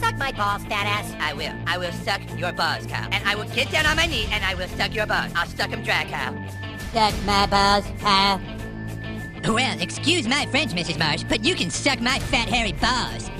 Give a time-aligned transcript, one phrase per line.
[0.00, 1.14] Suck my balls, fat ass.
[1.20, 1.52] I will.
[1.66, 3.08] I will suck your balls, cow.
[3.10, 5.32] And I will get down on my knee and I will suck your balls.
[5.34, 6.34] I'll suck them dry, cow.
[6.92, 8.40] Suck my balls, Kyle.
[9.44, 10.98] Well, excuse my French, Mrs.
[10.98, 13.30] Marsh, but you can suck my fat, hairy balls.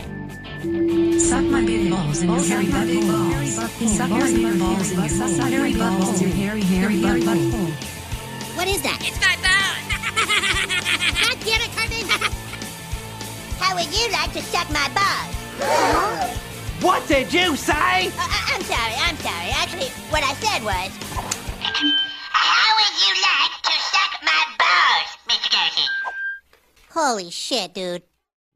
[1.22, 3.46] Suck my big balls in your hairy butt hole.
[3.46, 5.08] Suck your big balls in your
[5.48, 6.16] hairy butt hole.
[6.16, 7.70] Your hairy, hairy butt hole.
[8.56, 8.98] What is that?
[9.02, 9.84] It's my balls!
[11.20, 12.06] God damn it, Cartman!
[13.60, 16.45] How would you like to suck my balls?
[16.86, 17.72] What did you say?
[17.72, 19.50] Uh, uh, I'm sorry, I'm sorry.
[19.50, 20.92] Actually, what I said was.
[22.30, 25.50] How would you like to suck my balls, Mr.
[25.50, 25.82] Darcy?
[26.90, 28.04] Holy shit, dude.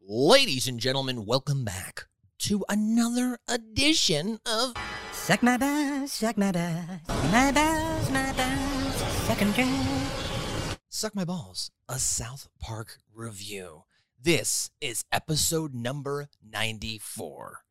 [0.06, 2.06] Ladies and gentlemen, welcome back
[2.47, 4.75] to another edition of
[5.11, 7.01] Suck my balls, suck my balls.
[7.33, 8.95] My balls, my balls.
[9.27, 10.77] Suck 'em dry.
[10.89, 13.86] Suck My Balls, a South Park review.
[14.23, 17.64] This is episode number 94.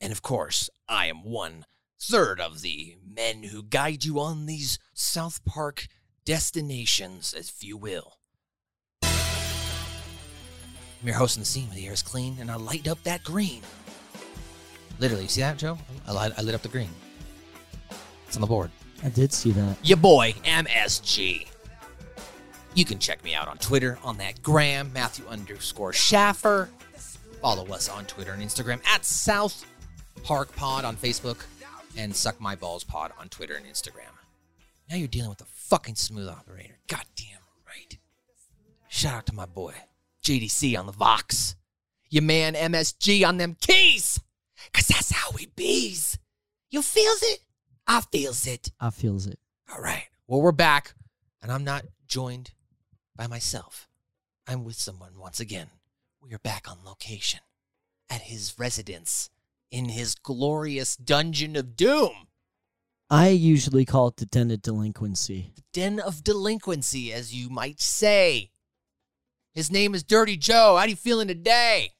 [0.00, 1.64] And of course, I am one
[2.00, 5.86] third of the men who guide you on these South Park
[6.24, 8.18] destinations, if you will.
[9.02, 13.02] I'm your host in the scene where the air is clean and I light up
[13.04, 13.62] that green.
[14.98, 15.78] Literally, you see that, Joe?
[16.06, 16.88] I light, I lit up the green.
[18.26, 18.70] It's on the board.
[19.02, 19.76] I did see that.
[19.82, 21.46] Your boy, MSG.
[22.74, 26.70] You can check me out on Twitter on that gram, Matthew underscore Schaffer.
[27.42, 29.66] Follow us on Twitter and Instagram at South
[30.24, 31.44] Park Pod on Facebook
[31.98, 34.08] and Suck My Balls Pod on Twitter and Instagram.
[34.88, 36.78] Now you're dealing with a fucking smooth operator.
[36.88, 37.98] Goddamn right.
[38.88, 39.74] Shout out to my boy,
[40.24, 41.56] JDC on the Vox.
[42.08, 44.18] Your man MSG on them keys.
[44.72, 46.18] Cause that's how we bees.
[46.70, 47.40] You feels it?
[47.86, 48.72] I feels it.
[48.80, 49.38] I feels it.
[49.70, 50.04] All right.
[50.26, 50.94] Well, we're back,
[51.42, 52.52] and I'm not joined
[53.14, 53.88] by myself.
[54.48, 55.68] I'm with someone once again.
[56.22, 57.40] We are back on location
[58.08, 59.28] at his residence
[59.74, 62.28] in his glorious dungeon of doom,
[63.10, 65.52] I usually call it the den of delinquency.
[65.56, 68.52] the den of delinquency, as you might say.
[69.52, 70.76] His name is Dirty Joe.
[70.76, 71.90] How do you feeling today?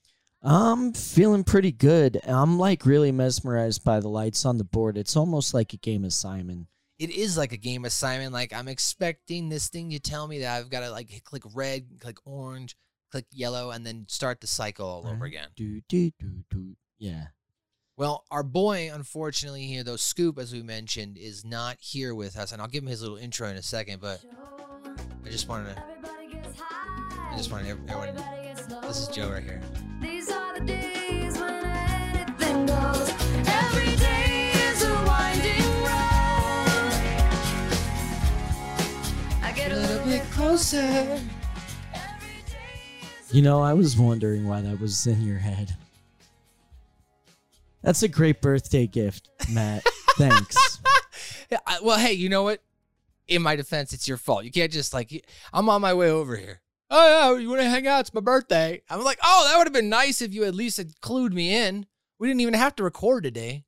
[0.40, 2.20] I'm feeling pretty good.
[2.24, 4.96] I'm like really mesmerized by the lights on the board.
[4.96, 6.68] It's almost like a game of Simon.
[7.00, 8.32] It is like a game assignment.
[8.32, 11.86] Like I'm expecting this thing to tell me that I've got to like click red,
[11.98, 12.76] click orange,
[13.10, 15.48] click yellow, and then start the cycle all over again.
[15.56, 16.76] Do do do do.
[16.98, 17.26] Yeah.
[17.96, 22.50] Well, our boy, unfortunately, here, though, Scoop, as we mentioned, is not here with us,
[22.50, 24.00] and I'll give him his little intro in a second.
[24.00, 24.20] But
[25.24, 25.84] I just wanted to,
[27.30, 28.16] I just wanted everyone.
[28.82, 29.60] This is Joe right here.
[30.00, 33.10] These are the days when anything goes.
[33.46, 36.90] Every day is a winding road.
[39.40, 41.20] I get a little bit closer.
[43.30, 45.76] You know, I was wondering why that was in your head.
[47.84, 49.84] That's a great birthday gift, Matt.
[50.16, 50.80] Thanks.
[51.50, 52.62] Yeah, I, well, hey, you know what?
[53.28, 54.44] In my defense, it's your fault.
[54.44, 56.62] You can't just like, I'm on my way over here.
[56.90, 58.00] Oh yeah, you want to hang out?
[58.00, 58.80] It's my birthday.
[58.88, 61.54] I'm like, oh, that would have been nice if you at least had clued me
[61.54, 61.86] in.
[62.18, 63.64] We didn't even have to record today.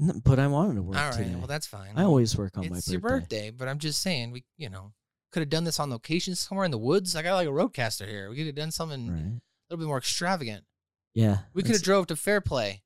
[0.00, 1.34] N- but I wanted to work All right, today.
[1.36, 1.92] well that's fine.
[1.96, 2.78] I always work on it's my birthday.
[2.78, 4.92] It's your birthday, but I'm just saying we, you know,
[5.32, 7.14] could have done this on location somewhere in the woods.
[7.14, 8.28] I got like a RODECaster here.
[8.28, 9.18] We could have done something Right.
[9.20, 10.64] a little bit more extravagant.
[11.14, 11.38] Yeah.
[11.54, 12.82] We could have drove to Fairplay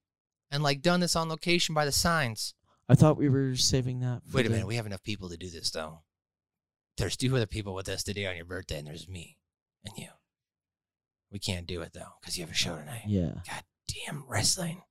[0.52, 2.54] and like done this on location by the signs.
[2.88, 4.22] I thought we were saving that.
[4.28, 6.02] For Wait a the- minute, we have enough people to do this though.
[6.98, 9.38] There's two other people with us today on your birthday, and there's me
[9.84, 10.08] and you.
[11.30, 13.04] We can't do it though because you have a show tonight.
[13.06, 13.32] Yeah.
[13.48, 13.62] God
[14.06, 14.82] damn wrestling.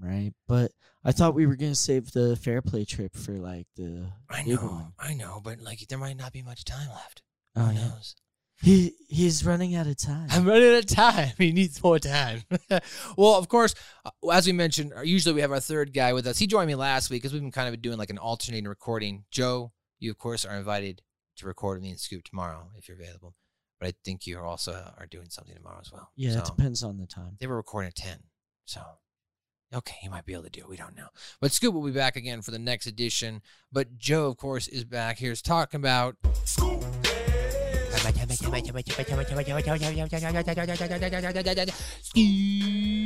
[0.00, 0.32] Right.
[0.46, 0.70] But
[1.04, 4.60] I thought we were gonna save the Fairplay trip for like the I big know,
[4.68, 4.92] one.
[4.98, 7.22] I know, but like there might not be much time left.
[7.56, 7.88] Oh Who yeah.
[7.88, 8.14] knows?
[8.60, 10.26] He he's running out of time.
[10.30, 11.30] I'm running out of time.
[11.38, 12.42] He needs more time.
[13.16, 13.74] well, of course,
[14.04, 16.38] uh, as we mentioned, uh, usually we have our third guy with us.
[16.38, 19.24] He joined me last week because we've been kind of doing like an alternating recording.
[19.30, 21.02] Joe, you of course are invited
[21.36, 23.34] to record with me and Scoop tomorrow if you're available.
[23.78, 26.10] But I think you also are doing something tomorrow as well.
[26.16, 27.36] yeah, it So, depends on the time.
[27.38, 28.18] they were recording at 10.
[28.64, 28.80] So,
[29.72, 30.68] okay, he might be able to do it.
[30.68, 31.06] We don't know.
[31.40, 33.40] But Scoop will be back again for the next edition.
[33.70, 36.16] But Joe, of course, is back here talking about.
[42.02, 42.97] Ski.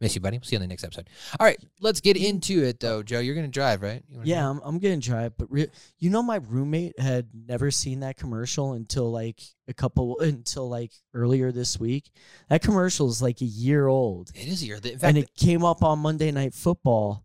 [0.00, 0.38] Miss you, buddy.
[0.38, 1.08] We'll see you on the next episode.
[1.40, 3.18] All right, let's get into it though, Joe.
[3.18, 4.02] You're gonna drive, right?
[4.22, 4.56] Yeah, drive?
[4.56, 5.36] I'm, I'm gonna drive.
[5.36, 10.18] but re- you know, my roommate had never seen that commercial until like a couple
[10.20, 12.10] until like earlier this week.
[12.48, 14.76] That commercial is like a year old, it is a year.
[14.76, 17.24] In fact, and it came up on Monday Night Football,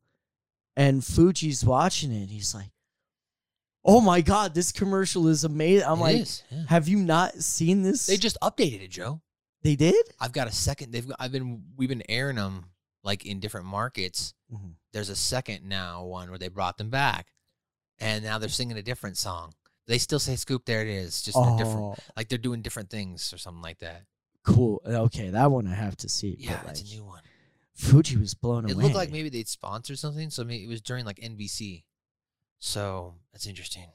[0.76, 2.32] and Fuji's watching it.
[2.32, 2.72] He's like,
[3.86, 6.64] "Oh my god, this commercial is amazing!" I'm like, is, yeah.
[6.70, 9.22] "Have you not seen this?" they just updated it, Joe.
[9.64, 10.06] They did.
[10.20, 10.92] I've got a second.
[10.92, 12.66] They've I've been we've been airing them
[13.04, 14.34] like in different markets.
[14.54, 14.74] Mhm.
[14.92, 17.34] There's a second now one where they brought them back,
[18.00, 19.54] and now they're singing a different song.
[19.88, 21.78] They still say "Scoop." There it is, just a different.
[21.82, 24.04] Oh, Like they're doing different things or something like that.
[24.44, 24.82] cool.
[24.86, 26.36] Okay, that one I have to see.
[26.38, 27.22] Yeah, but, it's a new one.
[27.76, 28.82] Fuji was blown It away.
[28.82, 31.84] It looked like maybe they'd sponsored something, so maybe it was during like NBC.
[32.60, 33.88] So that's interesting.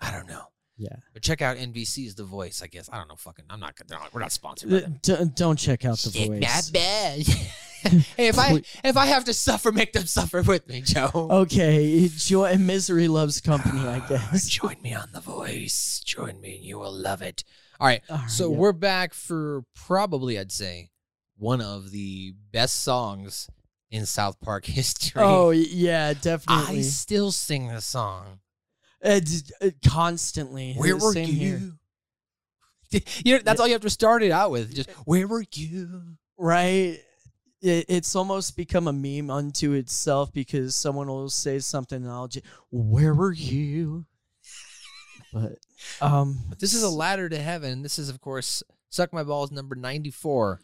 [0.00, 0.44] I don't know.
[0.80, 0.96] Yeah.
[1.12, 2.62] But check out NBC's The Voice.
[2.62, 3.16] I guess I don't know.
[3.16, 3.74] Fucking, I'm not.
[3.86, 4.70] they're not- We're not sponsored.
[4.70, 4.98] By Uh, them.
[5.02, 6.40] d- don't check out the Stick voice.
[6.42, 7.26] that bad.
[8.16, 11.10] hey, if I if I have to suffer, make them suffer with me, Joe.
[11.14, 14.48] Okay, joy and misery loves company, I guess.
[14.48, 16.00] Join me on The Voice.
[16.04, 17.44] Join me, and you will love it.
[17.78, 18.02] All right.
[18.10, 18.56] All right, so yeah.
[18.58, 20.90] we're back for probably, I'd say,
[21.36, 23.48] one of the best songs
[23.90, 25.20] in South Park history.
[25.22, 26.82] Oh yeah, I definitely.
[26.82, 28.40] still sing the song.
[29.04, 29.20] Uh,
[29.62, 30.74] uh, constantly.
[30.74, 31.58] Where were same here.
[31.58, 31.72] you?
[33.24, 34.74] You know, that's all you have to start it out with.
[34.74, 36.16] Just where were you?
[36.36, 36.98] Right.
[37.62, 42.26] It, it's almost become a meme unto itself because someone will say something and I'll
[42.26, 44.06] just, where were you?
[45.32, 45.58] But
[46.00, 47.82] um, But this is a ladder to heaven.
[47.82, 50.60] This is, of course, Suck My Balls number 94,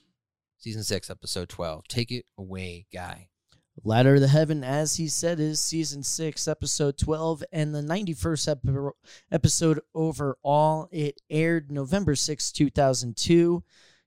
[0.58, 1.86] season 6, episode 12.
[1.86, 3.28] Take it away, guy.
[3.84, 8.94] Ladder to Heaven, as he said, is season six, episode 12, and the 91st ep-
[9.30, 10.88] episode overall.
[10.90, 13.62] It aired November 6, 2002.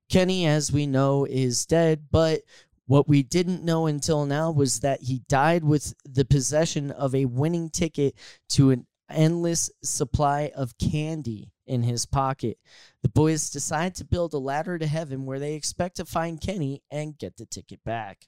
[0.09, 2.41] Kenny, as we know, is dead, but
[2.87, 7.25] what we didn't know until now was that he died with the possession of a
[7.25, 8.15] winning ticket
[8.49, 12.57] to an endless supply of candy in his pocket.
[13.03, 16.81] The boys decide to build a ladder to heaven where they expect to find Kenny
[16.89, 18.27] and get the ticket back.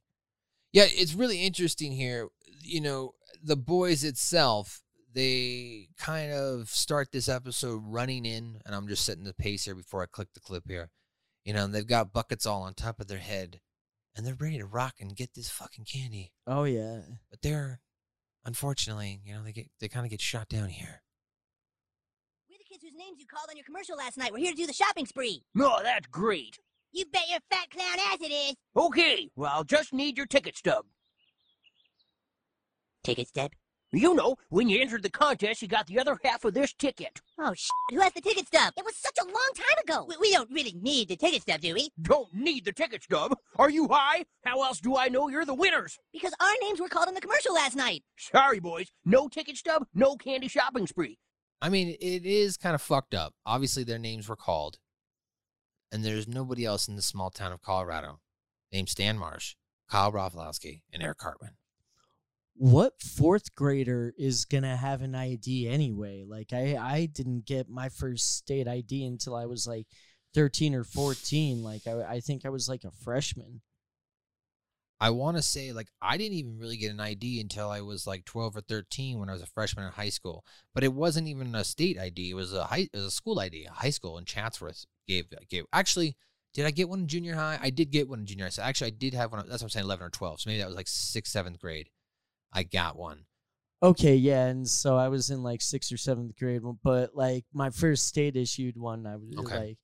[0.73, 2.29] Yeah, it's really interesting here.
[2.61, 3.13] You know,
[3.43, 4.81] the boys itself,
[5.13, 9.75] they kind of start this episode running in, and I'm just setting the pace here
[9.75, 10.89] before I click the clip here.
[11.43, 13.59] You know, and they've got buckets all on top of their head,
[14.15, 16.31] and they're ready to rock and get this fucking candy.
[16.45, 17.01] Oh, yeah.
[17.29, 17.81] But they're,
[18.45, 21.01] unfortunately, you know, they get they kind of get shot down here.
[22.49, 24.31] We're the kids whose names you called on your commercial last night.
[24.31, 25.43] We're here to do the shopping spree.
[25.59, 26.59] Oh, that's great.
[26.93, 28.55] You bet your fat clown ass it is.
[28.75, 30.85] Okay, well, I'll just need your ticket stub.
[33.03, 33.51] Ticket stub?
[33.93, 37.19] You know, when you entered the contest, you got the other half of this ticket.
[37.37, 37.67] Oh, sh!
[37.89, 38.73] Who has the ticket stub?
[38.77, 40.05] It was such a long time ago.
[40.07, 41.89] We, we don't really need the ticket stub, do we?
[42.01, 43.35] Don't need the ticket stub.
[43.57, 44.23] Are you high?
[44.45, 45.99] How else do I know you're the winners?
[46.13, 48.03] Because our names were called in the commercial last night.
[48.17, 48.91] Sorry, boys.
[49.03, 51.17] No ticket stub, no candy shopping spree.
[51.61, 53.33] I mean, it is kind of fucked up.
[53.45, 54.79] Obviously, their names were called,
[55.91, 58.19] and there's nobody else in the small town of Colorado
[58.71, 59.55] named Stan Marsh,
[59.89, 61.55] Kyle Broflovski, and Eric Cartman.
[62.55, 66.23] what fourth grader is gonna have an ID anyway?
[66.27, 69.87] Like I I didn't get my first state ID until I was like
[70.33, 71.63] thirteen or fourteen.
[71.63, 73.61] Like I I think I was like a freshman.
[74.99, 78.05] I want to say, like, I didn't even really get an ID until I was
[78.05, 80.45] like 12 or 13 when I was a freshman in high school.
[80.75, 83.39] But it wasn't even a state ID; it was a high, it was a school
[83.39, 83.65] ID.
[83.65, 85.65] A high school in Chatsworth gave gave.
[85.73, 86.15] Actually,
[86.53, 87.59] did I get one in junior high?
[87.61, 88.49] I did get one in junior high.
[88.49, 89.39] So actually, I did have one.
[89.47, 90.41] That's what I'm saying, 11 or 12.
[90.41, 91.89] So maybe that was like sixth, seventh grade.
[92.53, 93.25] I got one.
[93.83, 97.71] Okay, yeah, and so I was in like sixth or seventh grade, but like my
[97.71, 99.57] first state issued one, I was Okay.
[99.57, 99.77] like,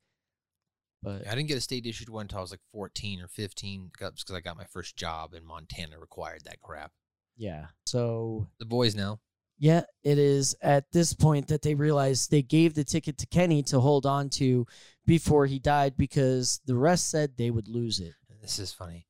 [1.01, 3.89] but I didn't get a state issued one until I was like 14 or 15
[3.91, 6.91] because I got my first job in Montana required that crap.
[7.37, 7.67] yeah.
[7.87, 9.19] So The boys now.
[9.59, 13.63] Yeah, it is at this point that they realize they gave the ticket to Kenny
[13.63, 14.67] to hold on to
[15.07, 18.13] before he died because the rest said they would lose it.
[18.41, 19.07] This is funny.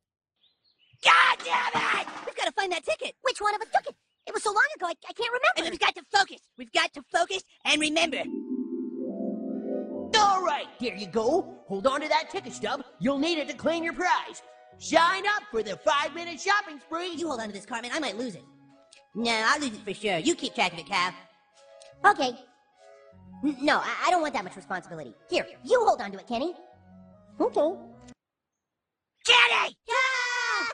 [1.04, 2.08] God damn it!
[2.26, 3.16] We've got to find that ticket.
[3.22, 3.96] Which one of us took it?
[4.26, 5.72] It was so long ago, I, I can't remember.
[5.72, 6.42] We've got to focus.
[6.58, 8.24] We've got to focus and remember.
[10.18, 11.62] All right, there you go.
[11.68, 12.84] Hold on to that ticket stub.
[13.00, 14.42] You'll need it to claim your prize.
[14.80, 17.14] Sign up for the five minute shopping spree.
[17.16, 17.92] You hold on to this, Cartman.
[17.94, 18.44] I might lose it.
[19.16, 20.18] No, I'll lose it for sure.
[20.18, 21.14] You keep track of it, Cal.
[22.06, 22.38] Okay.
[23.44, 25.14] N- No, I, I don't want that much responsibility.
[25.30, 26.54] Here, you hold on to it, Kenny.
[27.40, 27.76] Okay.
[29.26, 29.78] Kenny!
[29.90, 30.72] Ah!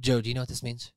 [0.00, 0.92] Joe, do you know what this means?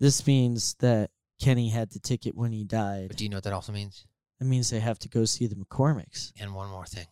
[0.00, 1.10] This means that
[1.40, 3.08] Kenny had the ticket when he died.
[3.08, 4.06] But do you know what that also means?
[4.38, 6.32] That means they have to go see the McCormicks.
[6.40, 7.06] And one more thing.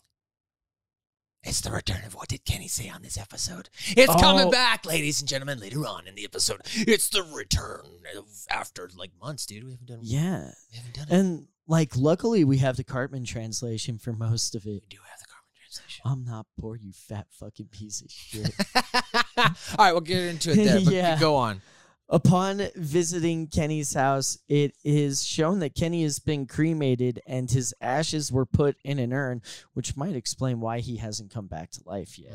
[1.45, 3.69] It's the return of what did Kenny say on this episode?
[3.89, 4.51] It's coming Oh.
[4.51, 6.61] back, ladies and gentlemen, later on in the episode.
[6.75, 7.85] It's the return
[8.17, 9.65] of after like months, dude.
[9.65, 10.53] We haven't done Yeah.
[10.71, 11.13] we haven't done it.
[11.15, 14.69] And like luckily we have the Cartman translation for most of it.
[14.83, 16.03] we do have the Cartman translation.
[16.05, 18.51] I'm not poor, you fat fucking piece of shit.
[19.37, 20.85] All right, we'll get into it.
[20.85, 21.19] But Yeah.
[21.19, 21.63] go on.
[22.09, 28.31] Upon visiting Kenny's house, it is shown that Kenny has been cremated and his ashes
[28.31, 29.41] were put in an urn,
[29.73, 32.35] which might explain why he hasn't come back to life yet.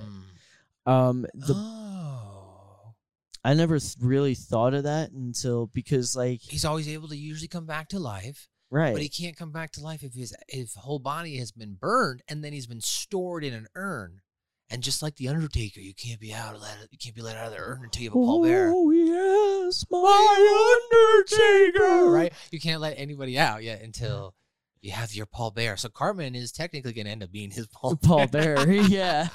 [0.88, 2.96] Um, the, oh.
[3.44, 7.48] I never th- really thought of that until because, like, He's always able to usually
[7.50, 8.94] come back to life, right?
[8.94, 12.22] but he can't come back to life if his if whole body has been burned
[12.28, 14.22] and then he's been stored in an urn.
[14.70, 16.76] And just like the Undertaker, you can't be out of that.
[16.92, 18.72] You can't be let out of the urn until you have a pallbearer.
[18.76, 22.12] Oh yes, my Undertaker.
[22.12, 22.34] right?
[22.52, 24.36] You can't let anybody out yet until
[24.82, 25.78] you have your Paul Bear.
[25.78, 29.30] So Cartman is technically going to end up being his Paul Paul Bear, yeah.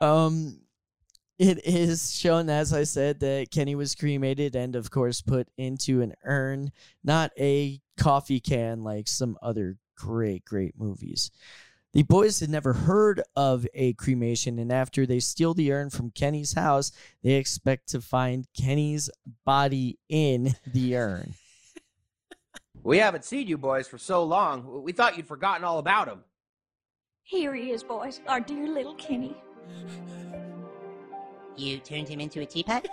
[0.00, 0.60] Um,
[1.38, 6.02] it is shown, as I said, that Kenny was cremated and, of course, put into
[6.02, 6.70] an urn,
[7.02, 11.30] not a coffee can like some other great, great movies.
[11.92, 16.12] The boys had never heard of a cremation, and after they steal the urn from
[16.12, 16.92] Kenny's house,
[17.22, 19.10] they expect to find Kenny's
[19.44, 21.34] body in the urn.
[22.82, 24.82] We haven't seen you boys for so long.
[24.82, 26.24] We thought you'd forgotten all about him.
[27.24, 28.22] Here he is, boys.
[28.26, 29.36] Our dear little Kenny.
[31.58, 32.88] You turned him into a teapot?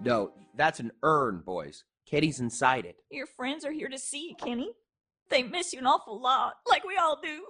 [0.00, 1.84] No, that's an urn, boys.
[2.10, 2.96] Kitty's inside it.
[3.10, 4.72] Your friends are here to see you, Kenny.
[5.28, 7.44] They miss you an awful lot, like we all do.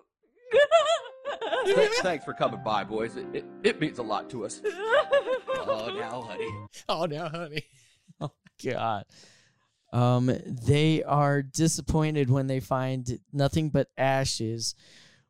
[2.02, 3.16] Thanks for coming by, boys.
[3.16, 4.60] It, it, it means a lot to us.
[4.66, 6.50] Oh, now, honey.
[6.88, 7.64] Oh now, honey.
[8.22, 9.04] Oh, God.
[9.94, 14.74] Um, they are disappointed when they find nothing but ashes,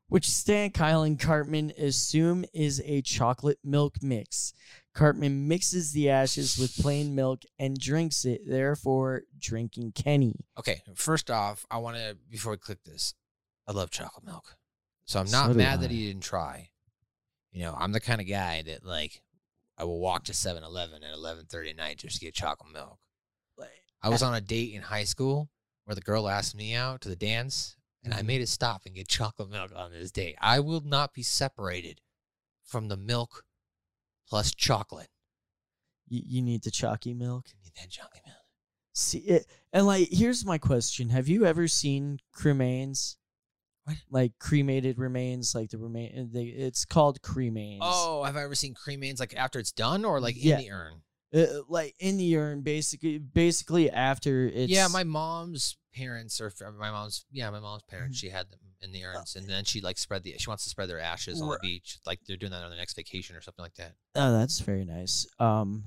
[0.08, 4.54] which Stan, Kyle, and Cartman assume is a chocolate milk mix.
[4.94, 10.44] Cartman mixes the ashes with plain milk and drinks it, therefore drinking Kenny.
[10.59, 13.14] Okay, first off, I want to before we click this,
[13.68, 14.56] I love chocolate milk,
[15.04, 15.94] so I'm not So do mad that I.
[15.94, 16.70] he didn't try.
[17.52, 19.23] You know, I'm the kind of guy that like
[19.78, 22.99] I will walk to 7-Eleven at 11:30 at night just to get chocolate milk.
[24.02, 25.50] I was on a date in high school
[25.85, 28.26] where the girl asked me out to the dance, and I mm-hmm.
[28.26, 30.37] made it stop and get chocolate milk on this date.
[30.40, 32.00] I will not be separated
[32.64, 33.44] from the milk
[34.30, 35.08] plus chocolate.
[36.08, 37.46] You, you need the chalky milk.
[37.49, 38.37] I need that chocolate milk.
[38.94, 43.16] See it, and like, here's my question: Have you ever seen cremains?
[43.84, 43.96] What?
[44.10, 46.30] Like cremated remains, like the remain.
[46.32, 47.78] They, it's called cremains.
[47.82, 50.58] Oh, have I ever seen cremains like after it's done or like Yeah.
[50.58, 51.02] in the urn?
[51.32, 56.90] uh, like in the urn basically basically after it's yeah, my mom's parents or my
[56.90, 58.16] mom's yeah, my mom's parents.
[58.18, 58.26] Mm-hmm.
[58.26, 60.35] She had them in the urns, and then she like spread the.
[60.38, 62.78] She wants to spread their ashes on the beach, like they're doing that on their
[62.78, 63.92] next vacation or something like that.
[64.16, 65.85] oh that's very nice um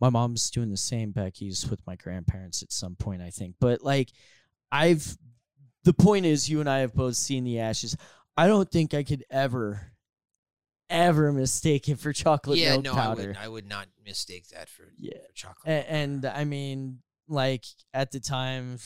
[0.00, 3.82] my mom's doing the same becky's with my grandparents at some point i think but
[3.82, 4.10] like
[4.70, 5.16] i've
[5.84, 7.96] the point is you and i have both seen the ashes
[8.36, 9.92] i don't think i could ever
[10.90, 14.48] ever mistake it for chocolate yeah, milk no, I powder would I would not mistake
[14.50, 15.14] that for, Yeah.
[15.26, 15.66] for chocolate.
[15.66, 18.78] A- and I mean, like at the time,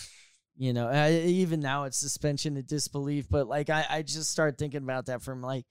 [0.61, 3.27] you know, I, even now it's suspension of disbelief.
[3.31, 5.65] But like, I, I just start thinking about that from like,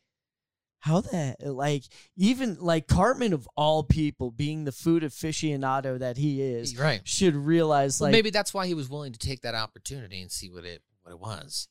[0.80, 1.84] how that like
[2.18, 7.02] even like Cartman of all people, being the food aficionado that he is, right.
[7.04, 10.32] should realize Well, like maybe that's why he was willing to take that opportunity and
[10.32, 11.68] see what it what it was.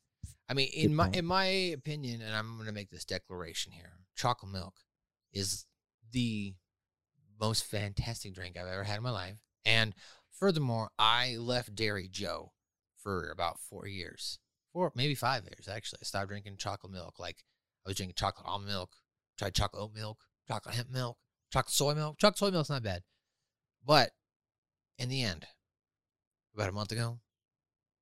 [0.49, 1.17] I mean, in my point.
[1.17, 4.75] in my opinion, and I'm going to make this declaration here: chocolate milk
[5.33, 5.67] is
[6.13, 6.55] the
[7.41, 9.39] most fantastic drink I've ever had in my life.
[9.65, 9.93] And
[10.31, 12.53] furthermore, I left Dairy Joe
[13.03, 14.39] for about four years,
[14.73, 16.01] four maybe five years actually.
[16.03, 17.19] I stopped drinking chocolate milk.
[17.19, 17.45] Like
[17.87, 18.91] I was drinking chocolate almond milk,
[19.39, 21.17] tried chocolate oat milk, chocolate hemp milk,
[21.53, 22.19] chocolate soy milk.
[22.19, 23.03] Chocolate soy milk's not bad,
[23.85, 24.11] but
[24.99, 25.47] in the end,
[26.55, 27.21] about a month ago,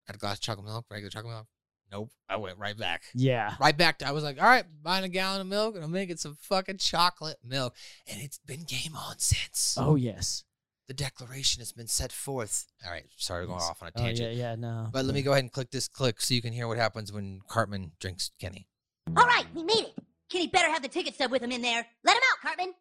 [0.06, 1.46] I had a glass of chocolate milk, regular chocolate milk.
[1.92, 3.04] Nope, I went right back.
[3.14, 5.84] yeah, Right back to I was like, all right, buying a gallon of milk and
[5.84, 7.76] I'm making some fucking chocolate milk.
[8.10, 9.76] And it's been game on since.
[9.78, 10.42] oh yes,
[10.88, 12.66] The declaration has been set forth.
[12.84, 14.20] All right, sorry going off on a oh, tangent.
[14.20, 14.38] oh tangent.
[14.38, 14.88] yeah, yeah, no.
[14.92, 17.12] But let me go ahead and click this click so you can hear what happens
[17.12, 18.68] when Cartman drinks Kenny.
[19.16, 19.94] All right, we made it.
[20.30, 21.86] Kenny better have the ticket stub with him in there.
[22.04, 22.74] Let him out, Cartman.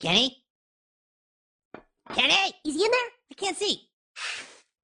[0.00, 0.42] Kenny?
[2.14, 2.52] Kenny?
[2.64, 3.10] Is he in there?
[3.30, 3.88] I can't see.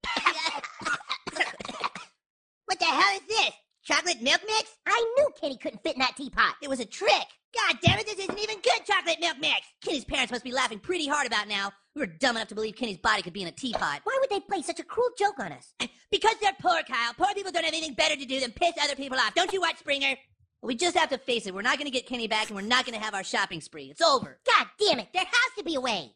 [2.66, 3.50] what the hell is this?
[3.88, 4.76] Chocolate milk mix?
[4.86, 6.56] I knew Kenny couldn't fit in that teapot.
[6.62, 7.26] It was a trick.
[7.54, 9.62] God damn it, this isn't even good chocolate milk mix.
[9.82, 11.72] Kenny's parents must be laughing pretty hard about now.
[11.94, 14.00] We were dumb enough to believe Kenny's body could be in a teapot.
[14.04, 15.72] Why would they play such a cruel joke on us?
[16.10, 17.14] Because they're poor, Kyle.
[17.16, 19.34] Poor people don't have anything better to do than piss other people off.
[19.34, 20.16] Don't you watch Springer?
[20.60, 21.54] We just have to face it.
[21.54, 23.62] We're not going to get Kenny back, and we're not going to have our shopping
[23.62, 23.84] spree.
[23.84, 24.38] It's over.
[24.46, 26.12] God damn it, there has to be a way.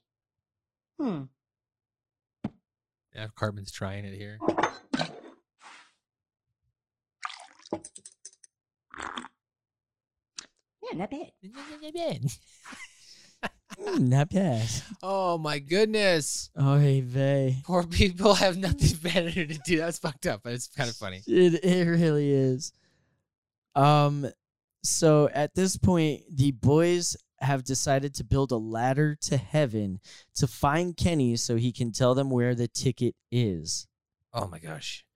[1.01, 1.23] Hmm.
[3.15, 4.39] Yeah, Cartman's trying it here.
[10.83, 11.31] Yeah, not bad.
[13.81, 14.69] Mm, not bad.
[15.03, 16.51] oh my goodness.
[16.55, 17.57] Oh, hey, vey.
[17.65, 19.79] Poor people have nothing better to do.
[19.79, 21.23] That's fucked up, but it's kind of funny.
[21.27, 22.71] It it really is.
[23.75, 24.27] Um
[24.85, 30.01] so at this point the boys have decided to build a ladder to heaven
[30.35, 33.87] to find Kenny so he can tell them where the ticket is.
[34.35, 35.07] Oh my gosh.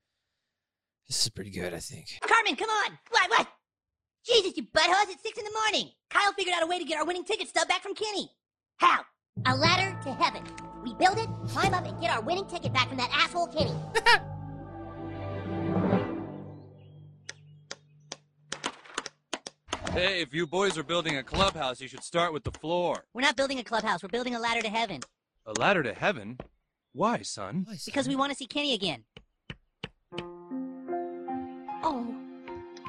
[1.08, 2.18] This is pretty good, I think.
[2.46, 2.98] Cartman, come on.
[3.10, 3.48] What, what?
[4.24, 5.90] Jesus, you butthose, it's six in the morning.
[6.10, 8.28] Kyle figured out a way to get our winning ticket stub back from Kenny.
[8.76, 9.00] How?
[9.46, 10.42] A ladder to heaven.
[10.84, 13.74] We build it, climb up, and get our winning ticket back from that asshole Kenny.
[19.92, 23.06] Hey, if you boys are building a clubhouse, you should start with the floor.
[23.14, 24.02] We're not building a clubhouse.
[24.02, 25.00] We're building a ladder to heaven
[25.46, 26.38] A ladder to heaven?
[26.92, 27.66] Why, son?
[27.86, 29.04] because we want to see Kenny again.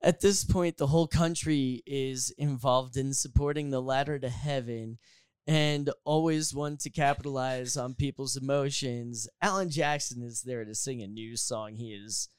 [0.02, 4.98] At this point, the whole country is involved in supporting the ladder to heaven
[5.48, 9.28] and always want to capitalize on people's emotions.
[9.42, 12.30] Alan Jackson is there to sing a new song he is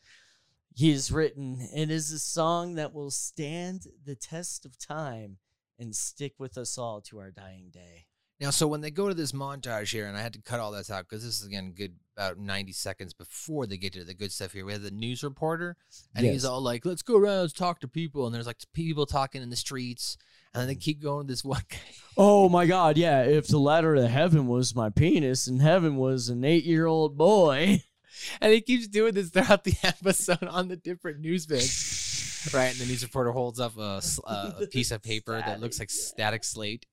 [0.76, 1.68] he has written.
[1.74, 5.38] It is a song that will stand the test of time
[5.78, 8.06] and stick with us all to our dying day.
[8.40, 10.72] Now, so when they go to this montage here, and I had to cut all
[10.72, 14.14] this out because this is again good about ninety seconds before they get to the
[14.14, 14.64] good stuff here.
[14.64, 15.76] We have the news reporter,
[16.16, 19.06] and he's all like, "Let's go around, let's talk to people," and there's like people
[19.06, 20.16] talking in the streets,
[20.52, 21.78] and then they keep going to this one guy.
[22.16, 26.28] Oh my god, yeah, if the ladder to heaven was my penis and heaven was
[26.28, 27.82] an 8-year-old boy.
[28.40, 32.48] And he keeps doing this throughout the episode on the different news bits.
[32.54, 35.90] right, and the news reporter holds up a uh, piece of paper that looks like
[35.90, 36.86] static slate.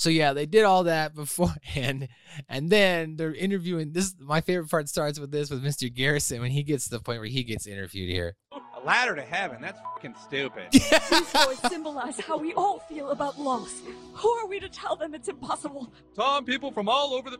[0.00, 2.08] So yeah, they did all that beforehand,
[2.48, 3.92] and then they're interviewing.
[3.92, 5.92] This my favorite part starts with this with Mr.
[5.92, 8.34] Garrison when he gets to the point where he gets interviewed here.
[8.50, 9.60] A ladder to heaven?
[9.60, 10.68] That's fucking stupid.
[10.72, 13.82] These boys symbolize how we all feel about loss.
[14.14, 15.92] Who are we to tell them it's impossible?
[16.16, 17.38] Tom, people from all over the.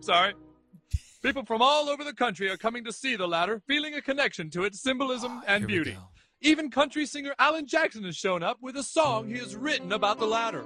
[0.00, 0.32] Sorry.
[1.22, 4.48] People from all over the country are coming to see the ladder, feeling a connection
[4.50, 5.98] to its symbolism ah, and beauty.
[6.40, 10.18] Even country singer Alan Jackson has shown up with a song he has written about
[10.18, 10.64] the ladder.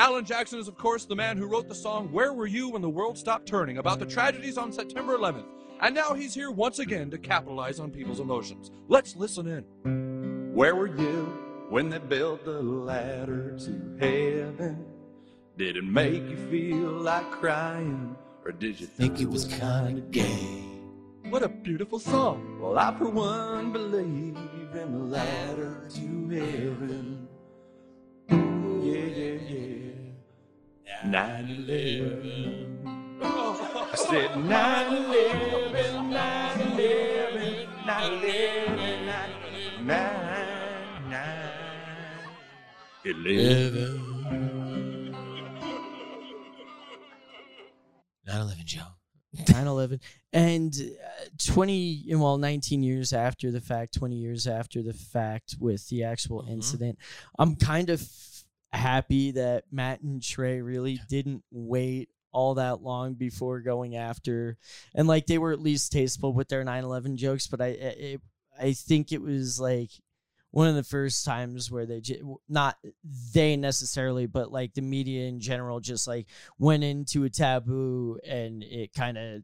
[0.00, 2.80] Alan Jackson is, of course, the man who wrote the song Where Were You When
[2.80, 5.44] the World Stopped Turning about the tragedies on September 11th.
[5.82, 8.70] And now he's here once again to capitalize on people's emotions.
[8.88, 10.54] Let's listen in.
[10.54, 14.86] Where were you when they built the ladder to heaven?
[15.58, 18.16] Did it make you feel like crying?
[18.46, 20.64] Or did you think, it was kind of gay?
[21.28, 22.58] What a beautiful song.
[22.58, 24.38] Well, I, for one, believe
[24.72, 27.19] in the ladder to heaven.
[31.04, 32.78] 9 11.
[33.92, 41.50] I said 9 11, 9 11, 9 11, 9 9
[43.04, 44.06] 11.
[48.28, 48.80] 9/11 Joe.
[49.36, 50.00] 9/11
[50.32, 55.88] and uh, 20 well 19 years after the fact 20 years after the fact with
[55.88, 56.50] the actual Mhm.
[56.50, 56.98] incident
[57.38, 58.00] i'm kind of
[58.72, 64.56] happy that matt and trey really didn't wait all that long before going after
[64.94, 68.20] and like they were at least tasteful with their 9/11 jokes but i it,
[68.60, 69.90] i think it was like
[70.52, 72.76] one of the first times where they j- not
[73.34, 76.26] they necessarily but like the media in general just like
[76.58, 79.42] went into a taboo and it kind of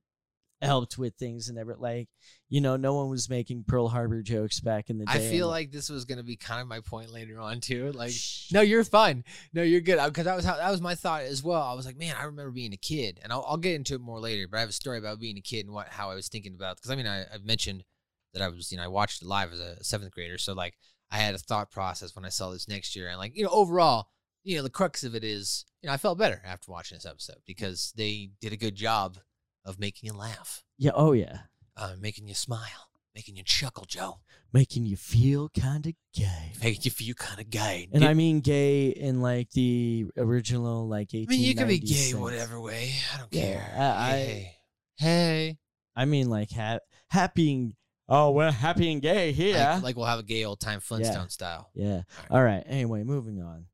[0.62, 2.08] helped with things and never like
[2.48, 5.48] you know no one was making pearl harbor jokes back in the day I feel
[5.48, 7.92] like this was gonna be kind of my point later on too.
[7.92, 8.12] Like,
[8.52, 9.24] no, you're fine.
[9.52, 9.98] No, you're good.
[9.98, 11.62] Uh, because that was how that was my thought as well.
[11.62, 14.00] I was like, man, I remember being a kid, and I'll, I'll get into it
[14.00, 14.46] more later.
[14.48, 16.54] But I have a story about being a kid and what how I was thinking
[16.54, 16.76] about.
[16.76, 17.84] Because I mean, I, I've mentioned
[18.32, 20.74] that I was, you know, I watched it live as a seventh grader, so like
[21.10, 23.50] I had a thought process when I saw this next year, and like you know,
[23.50, 24.08] overall,
[24.44, 27.06] you know, the crux of it is, you know, I felt better after watching this
[27.06, 29.18] episode because they did a good job
[29.66, 31.40] of making you laugh, yeah oh yeah
[31.76, 34.20] uh, making you smile, making you chuckle, Joe,
[34.52, 37.88] making you feel kind of gay making you feel kind of gay.
[37.92, 41.78] and i mean gay in like the original like 18 I mean, you can be
[41.78, 42.92] gay whatever way.
[43.12, 43.74] I don't Yeah, care.
[43.76, 44.52] I- I- hey,
[44.96, 45.58] hey.
[45.94, 46.78] i mean like ha-
[47.10, 47.76] happy
[48.08, 51.28] oh we're happy and gay here Like, like we'll have a gay old time Flintstone
[51.28, 51.70] style.
[51.74, 52.02] Yeah.
[52.30, 52.62] All right.
[52.66, 53.66] Anyway, moving on.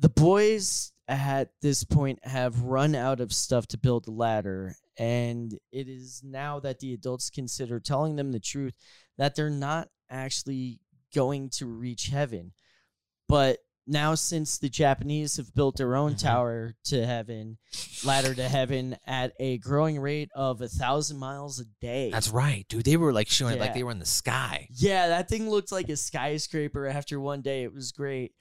[0.00, 5.52] The boys at this point have run out of stuff to build the ladder, and
[5.72, 8.74] it is now that the adults consider telling them the truth
[9.16, 10.80] that they're not actually
[11.14, 12.52] going to reach heaven.
[13.28, 13.58] But
[13.90, 16.18] now, since the Japanese have built their own Mhm.
[16.18, 17.56] tower to heaven,
[18.04, 22.10] ladder to heaven, at a growing rate of a thousand miles a day.
[22.10, 22.84] That's right, dude.
[22.84, 24.68] They were like showing it like they were in the sky.
[24.74, 27.62] Yeah, that thing looked like a skyscraper after one day.
[27.62, 28.34] It was great.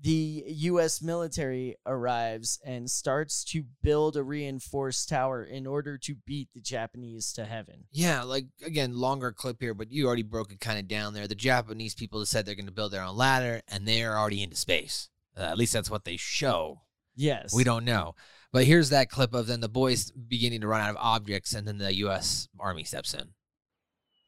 [0.00, 6.48] The US military arrives and starts to build a reinforced tower in order to beat
[6.54, 7.84] the Japanese to heaven.
[7.90, 11.26] Yeah, like again, longer clip here, but you already broke it kind of down there.
[11.26, 14.56] The Japanese people said they're going to build their own ladder, and they're already into
[14.56, 15.08] space.
[15.36, 16.82] Uh, at least that's what they show.
[17.16, 17.52] Yes.
[17.52, 18.14] We don't know.
[18.52, 21.66] But here's that clip of then the boys beginning to run out of objects, and
[21.66, 22.48] then the U.S.
[22.58, 23.30] Army steps in.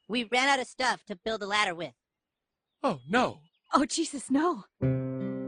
[0.09, 1.94] We ran out of stuff to build a ladder with.
[2.83, 3.38] Oh, no.
[3.72, 4.64] Oh, Jesus, no.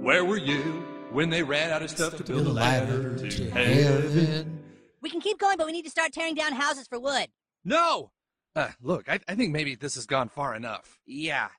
[0.02, 4.60] Where were you when they ran out of stuff to build a ladder to heaven?
[5.00, 7.28] We can keep going, but we need to start tearing down houses for wood.
[7.64, 8.10] No!
[8.56, 10.98] Uh, look, I, I think maybe this has gone far enough.
[11.06, 11.50] Yeah,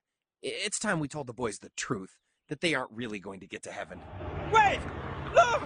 [0.41, 2.17] it's time we told the boys the truth
[2.49, 4.01] that they aren't really going to get to heaven.
[4.51, 4.79] Wait!
[5.33, 5.63] Look!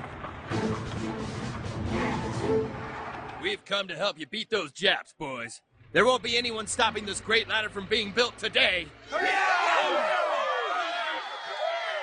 [3.41, 5.61] We've come to help you beat those Japs, boys.
[5.93, 8.85] There won't be anyone stopping this great ladder from being built today.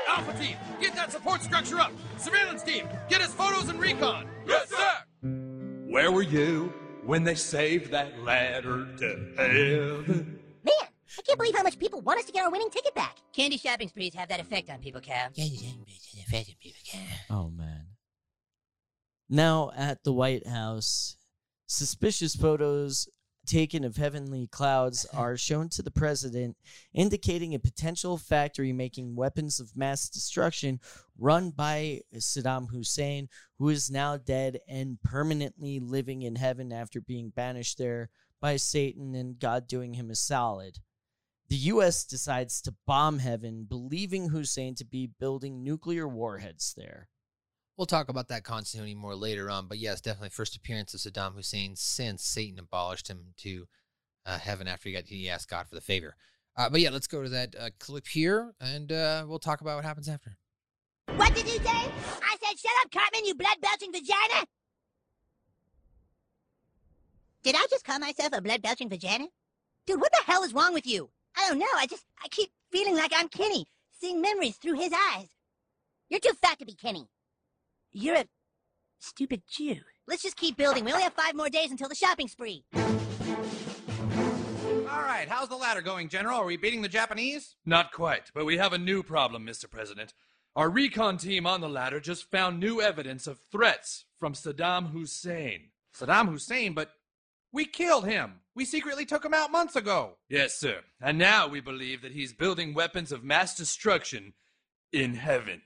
[0.08, 1.92] Alpha team, get that support structure up.
[2.18, 4.28] Surveillance team, get us photos and recon.
[4.46, 5.28] Yes, sir.
[5.88, 6.72] Where were you
[7.04, 10.40] when they saved that ladder to heaven?
[10.64, 10.74] Man,
[11.18, 13.18] I can't believe how much people want us to get our winning ticket back.
[13.32, 15.28] Candy shopping sprees have that effect on people, Cal.
[17.30, 17.86] Oh man.
[19.28, 21.16] Now at the White House,
[21.66, 23.08] suspicious photos
[23.46, 26.56] taken of heavenly clouds are shown to the president,
[26.92, 30.80] indicating a potential factory making weapons of mass destruction
[31.18, 33.28] run by Saddam Hussein,
[33.58, 39.14] who is now dead and permanently living in heaven after being banished there by Satan
[39.14, 40.78] and God doing him a solid.
[41.48, 42.04] The U.S.
[42.04, 47.08] decides to bomb heaven, believing Hussein to be building nuclear warheads there.
[47.76, 51.34] We'll talk about that continuity more later on, but yes, definitely first appearance of Saddam
[51.34, 53.66] Hussein since Satan abolished him to
[54.24, 56.14] uh, heaven after he got he asked God for the favor.
[56.56, 59.74] Uh, but yeah, let's go to that uh, clip here, and uh, we'll talk about
[59.74, 60.36] what happens after.
[61.16, 61.68] What did you say?
[61.68, 64.46] I said, shut up, Cartman, you blood belching vagina!
[67.42, 69.26] Did I just call myself a blood belching vagina?
[69.86, 71.10] Dude, what the hell is wrong with you?
[71.36, 73.66] I don't know, I just, I keep feeling like I'm Kenny,
[74.00, 75.28] seeing memories through his eyes.
[76.08, 77.08] You're too fat to be Kenny.
[77.96, 78.24] You're a
[78.98, 79.76] stupid Jew.
[80.08, 80.84] Let's just keep building.
[80.84, 82.64] We only have five more days until the shopping spree.
[82.74, 82.82] All
[85.02, 86.40] right, how's the ladder going, General?
[86.40, 87.54] Are we beating the Japanese?
[87.64, 89.70] Not quite, but we have a new problem, Mr.
[89.70, 90.12] President.
[90.56, 95.70] Our recon team on the ladder just found new evidence of threats from Saddam Hussein.
[95.96, 96.90] Saddam Hussein, but
[97.52, 98.40] we killed him.
[98.56, 100.16] We secretly took him out months ago.
[100.28, 100.80] Yes, sir.
[101.00, 104.34] And now we believe that he's building weapons of mass destruction
[104.92, 105.62] in heaven.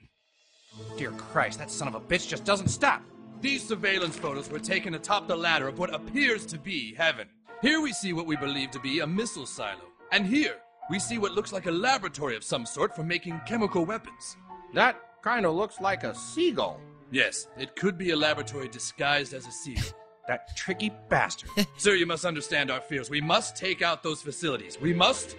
[0.97, 3.03] Dear Christ, that son of a bitch just doesn't stop.
[3.41, 7.29] These surveillance photos were taken atop the ladder of what appears to be heaven.
[7.63, 9.81] Here we see what we believe to be a missile silo.
[10.13, 10.57] And here
[10.91, 14.37] we see what looks like a laboratory of some sort for making chemical weapons.
[14.75, 16.81] That kind of looks like a seagull.
[17.11, 19.85] Yes, it could be a laboratory disguised as a seagull.
[20.29, 21.49] That tricky bastard.
[21.79, 23.09] Sir, you must understand our fears.
[23.09, 24.79] We must take out those facilities.
[24.79, 25.39] We must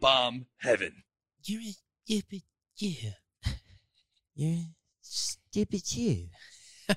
[0.00, 1.04] bomb heaven.
[1.44, 1.74] You're a
[2.04, 2.42] stupid
[2.76, 3.12] you.
[4.36, 4.64] You're
[5.00, 6.28] stupid you.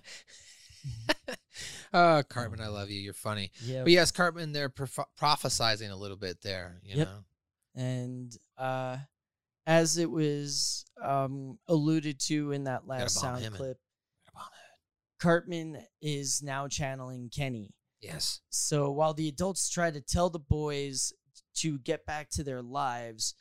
[1.92, 3.00] Oh, Cartman, I love you.
[3.00, 3.52] You're funny.
[3.64, 3.86] Yep.
[3.86, 6.80] But yes, Cartman, they're proph- prophesizing a little bit there.
[6.84, 7.08] You Yep.
[7.08, 7.24] know.
[7.76, 8.98] And uh,
[9.66, 13.78] as it was um, alluded to in that last sound clip,
[15.20, 17.72] Cartman is now channeling Kenny.
[18.02, 18.40] Yes.
[18.50, 21.12] So while the adults try to tell the boys
[21.56, 23.34] to get back to their lives,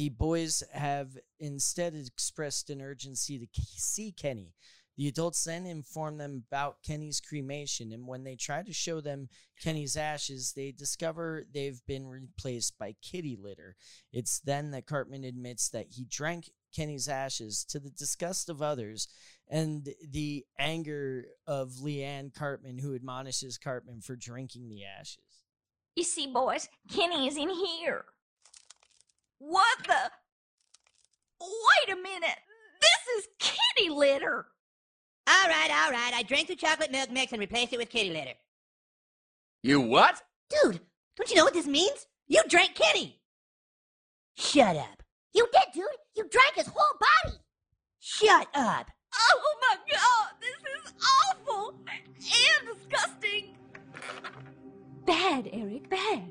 [0.00, 4.54] the boys have instead expressed an urgency to see Kenny.
[4.96, 9.28] The adults then inform them about Kenny's cremation, and when they try to show them
[9.62, 13.76] Kenny's ashes, they discover they've been replaced by kitty litter.
[14.10, 19.06] It's then that Cartman admits that he drank Kenny's ashes to the disgust of others
[19.50, 25.44] and the anger of Liane Cartman, who admonishes Cartman for drinking the ashes.
[25.94, 28.06] You see, boys, Kenny is in here.
[29.40, 30.10] What the?
[31.40, 32.38] Wait a minute.
[32.80, 34.46] This is kitty litter.
[35.26, 36.12] All right, all right.
[36.14, 38.34] I drank the chocolate milk mix and replaced it with kitty litter.
[39.62, 40.22] You what?
[40.50, 40.80] Dude,
[41.16, 42.06] don't you know what this means?
[42.28, 43.20] You drank kitty.
[44.36, 45.02] Shut up.
[45.34, 45.84] You did, dude.
[46.16, 47.38] You drank his whole body.
[47.98, 48.90] Shut up.
[49.14, 50.92] Oh my god, this is
[51.30, 53.56] awful and disgusting.
[55.06, 56.24] Bad, Eric, bad.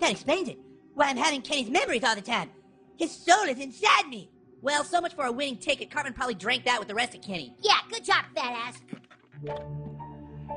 [0.00, 0.58] That explains it.
[0.94, 2.50] Why I'm having Kenny's memories all the time.
[2.98, 4.30] His soul is inside me.
[4.60, 5.90] Well, so much for a winning ticket.
[5.90, 7.54] Cartman probably drank that with the rest of Kenny.
[7.60, 8.80] Yeah, good job, fat ass.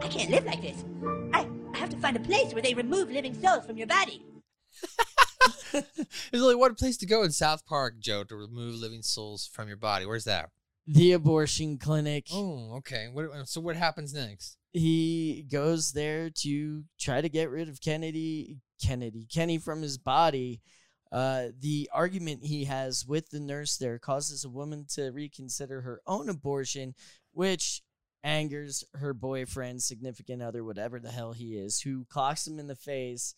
[0.02, 0.84] I can't live like this.
[1.34, 4.24] I, I have to find a place where they remove living souls from your body.
[5.72, 9.68] There's only one place to go in South Park, Joe, to remove living souls from
[9.68, 10.06] your body.
[10.06, 10.50] Where's that?
[10.88, 12.28] The abortion clinic.
[12.32, 13.10] Oh, okay.
[13.12, 14.58] What, uh, so what happens next?
[14.72, 20.62] He goes there to try to get rid of Kennedy, Kennedy, Kenny from his body.
[21.12, 26.02] Uh, the argument he has with the nurse there causes a woman to reconsider her
[26.08, 26.94] own abortion,
[27.32, 27.82] which
[28.24, 32.76] angers her boyfriend, significant other, whatever the hell he is, who clocks him in the
[32.76, 33.36] face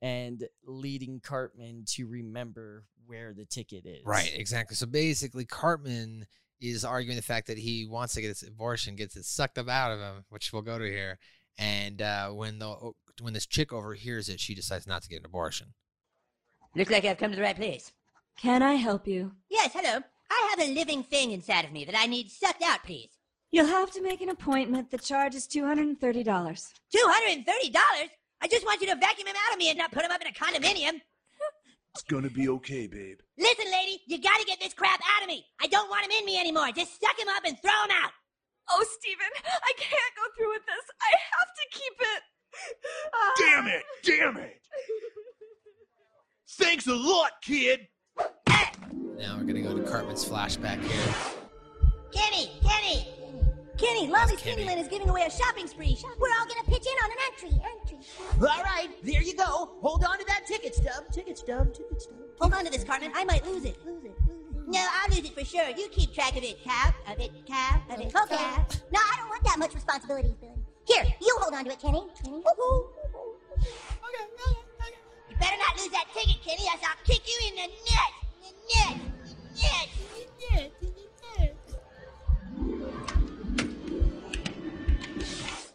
[0.00, 4.04] and leading Cartman to remember where the ticket is.
[4.04, 4.76] Right, exactly.
[4.76, 6.26] So basically, Cartman
[6.60, 9.68] is arguing the fact that he wants to get this abortion, gets it sucked up
[9.68, 11.18] out of him, which we'll go to here.
[11.58, 15.26] And uh, when the when this chick overhears it, she decides not to get an
[15.26, 15.74] abortion.
[16.74, 17.92] Looks like I've come to the right place.
[18.36, 19.32] Can I help you?
[19.50, 20.00] Yes, hello.
[20.30, 23.08] I have a living thing inside of me that I need sucked out, please.
[23.50, 24.90] You'll have to make an appointment.
[24.90, 25.98] The charge is $230.
[25.98, 26.68] $230?
[28.40, 30.20] I just want you to vacuum him out of me and not put him up
[30.20, 31.00] in a condominium.
[31.94, 33.18] It's gonna be okay, babe.
[33.36, 35.44] Listen, lady, you gotta get this crap out of me.
[35.60, 36.68] I don't want him in me anymore.
[36.70, 38.12] Just suck him up and throw him out.
[38.70, 40.84] Oh, Stephen, I can't go through with this.
[41.00, 42.22] I have to keep it.
[43.14, 43.32] Ah.
[43.38, 43.84] Damn it!
[44.02, 44.60] Damn it!
[46.50, 47.88] Thanks a lot, kid!
[49.16, 51.14] Now we're gonna go to Cartman's flashback here.
[52.12, 53.08] Kenny, Kenny,
[53.76, 54.64] Kenny, Lolly's Kenny.
[54.64, 55.96] Kittyland is giving away a shopping spree.
[56.18, 57.60] We're all gonna pitch in on an entry.
[57.80, 57.98] Entry.
[58.40, 59.76] All right, there you go.
[59.80, 61.04] Hold on to that ticket stub.
[61.12, 62.16] Ticket stub, ticket stub.
[62.40, 63.12] Hold on to this, Cartman.
[63.14, 63.76] I might lose it.
[63.86, 64.16] Lose it.
[64.70, 65.66] No, I'll lose it for sure.
[65.70, 66.94] You keep track of it, Cap.
[67.10, 67.90] Of it, Cap.
[67.90, 68.36] Of it, Okay.
[68.36, 68.70] Cap.
[68.92, 70.52] No, I don't want that much responsibility, Billy.
[70.86, 72.02] Here, you hold on to it, Kenny.
[72.22, 72.36] Kenny.
[72.36, 72.88] Woo-hoo.
[75.30, 78.18] You better not lose that ticket, Kenny, else I'll kick you in the nuts.
[78.36, 79.00] In the nuts.
[80.16, 80.72] In the nuts.
[81.38, 81.54] Nuts.
[85.28, 85.72] Nuts.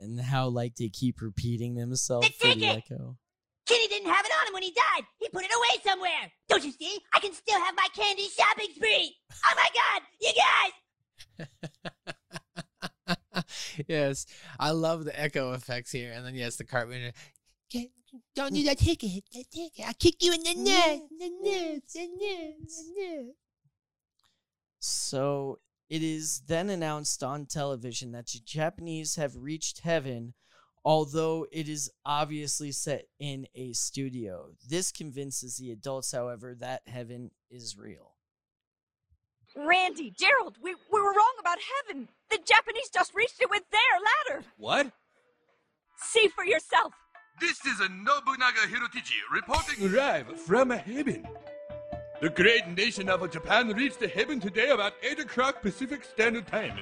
[0.00, 2.84] And how like they keep repeating themselves The for the ticket!
[2.90, 3.16] echo.
[3.66, 5.04] Kenny didn't have it on him when he died.
[5.18, 6.32] He put it away somewhere.
[6.48, 6.98] Don't you see?
[7.14, 9.14] I can still have my candy shopping spree.
[9.46, 10.72] Oh my God, you guys!
[13.88, 14.26] yes,
[14.58, 16.12] I love the echo effects here.
[16.12, 17.12] And then yes, the Cartman.
[18.34, 19.24] Don't do that ticket.
[19.32, 19.86] That ticket.
[19.86, 21.02] I'll kick you in the nuts.
[21.18, 21.92] The nuts.
[21.92, 22.76] The nuts.
[22.76, 23.36] The nuts.
[24.80, 30.34] So it is then announced on television that the Japanese have reached heaven,
[30.84, 34.48] although it is obviously set in a studio.
[34.68, 38.12] This convinces the adults, however, that heaven is real.
[39.54, 42.08] Randy, Gerald, we, we were wrong about heaven.
[42.30, 44.46] The Japanese just reached it with their ladder.
[44.56, 44.90] What?
[45.98, 46.94] See for yourself.
[47.40, 51.26] This is a Nobunaga Hirotichi reporting live from heaven.
[52.20, 56.78] The great nation of Japan reached heaven today about 8 o'clock Pacific Standard Time.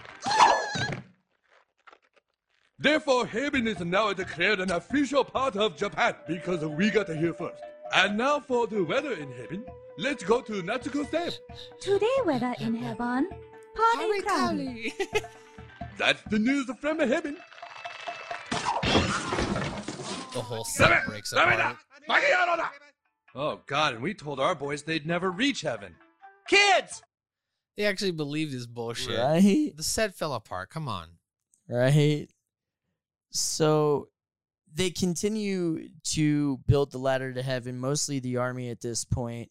[2.81, 7.63] Therefore, heaven is now declared an official part of Japan because we got here first.
[7.95, 9.65] And now for the weather in heaven.
[9.99, 11.35] Let's go to Natsuko Step.
[11.79, 13.29] Today weather in heaven.
[13.77, 14.93] Party crowdy.
[15.99, 17.37] That's the news from heaven.
[20.33, 21.77] The whole set breaks apart.
[23.35, 23.95] Oh God!
[23.95, 25.97] And we told our boys they'd never reach heaven.
[26.49, 27.03] Kids!
[27.77, 29.19] They actually believed this bullshit.
[29.19, 29.73] Right?
[29.77, 30.71] The set fell apart.
[30.71, 31.09] Come on.
[31.69, 32.29] right?
[33.31, 34.09] So
[34.73, 39.51] they continue to build the ladder to heaven, mostly the army at this point,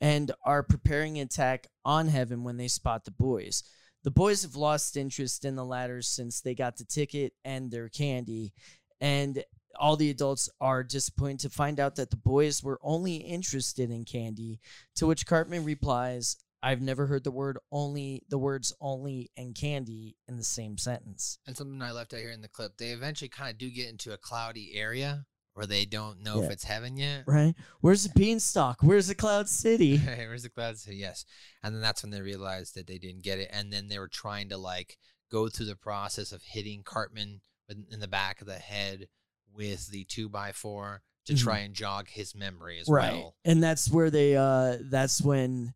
[0.00, 3.62] and are preparing an attack on heaven when they spot the boys.
[4.04, 7.88] The boys have lost interest in the ladders since they got the ticket and their
[7.88, 8.52] candy,
[9.00, 9.44] and
[9.78, 14.04] all the adults are disappointed to find out that the boys were only interested in
[14.04, 14.60] candy.
[14.96, 20.16] To which Cartman replies, I've never heard the word only, the words only and candy
[20.28, 21.38] in the same sentence.
[21.46, 23.88] And something I left out here in the clip, they eventually kind of do get
[23.88, 26.46] into a cloudy area where they don't know Yeah.
[26.46, 27.24] if it's heaven yet.
[27.26, 27.54] Right?
[27.80, 28.78] Where's the beanstalk?
[28.82, 29.98] Where's the Cloud City?
[30.06, 30.96] Where's the cloud city?
[30.96, 31.24] Yes.
[31.62, 33.50] And then that's when they realized that they didn't get it.
[33.52, 34.98] And then they were trying to like
[35.30, 39.08] go through the process of hitting Cartman in in the back of the head
[39.54, 41.38] with the two by four to Mhm.
[41.42, 43.12] try and jog his memory as right.
[43.12, 43.36] well.
[43.44, 45.74] And that's where they uh that's when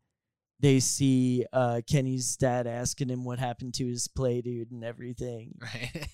[0.60, 5.54] they see uh Kenny's dad asking him what happened to his play dude and everything.
[5.60, 6.08] Right.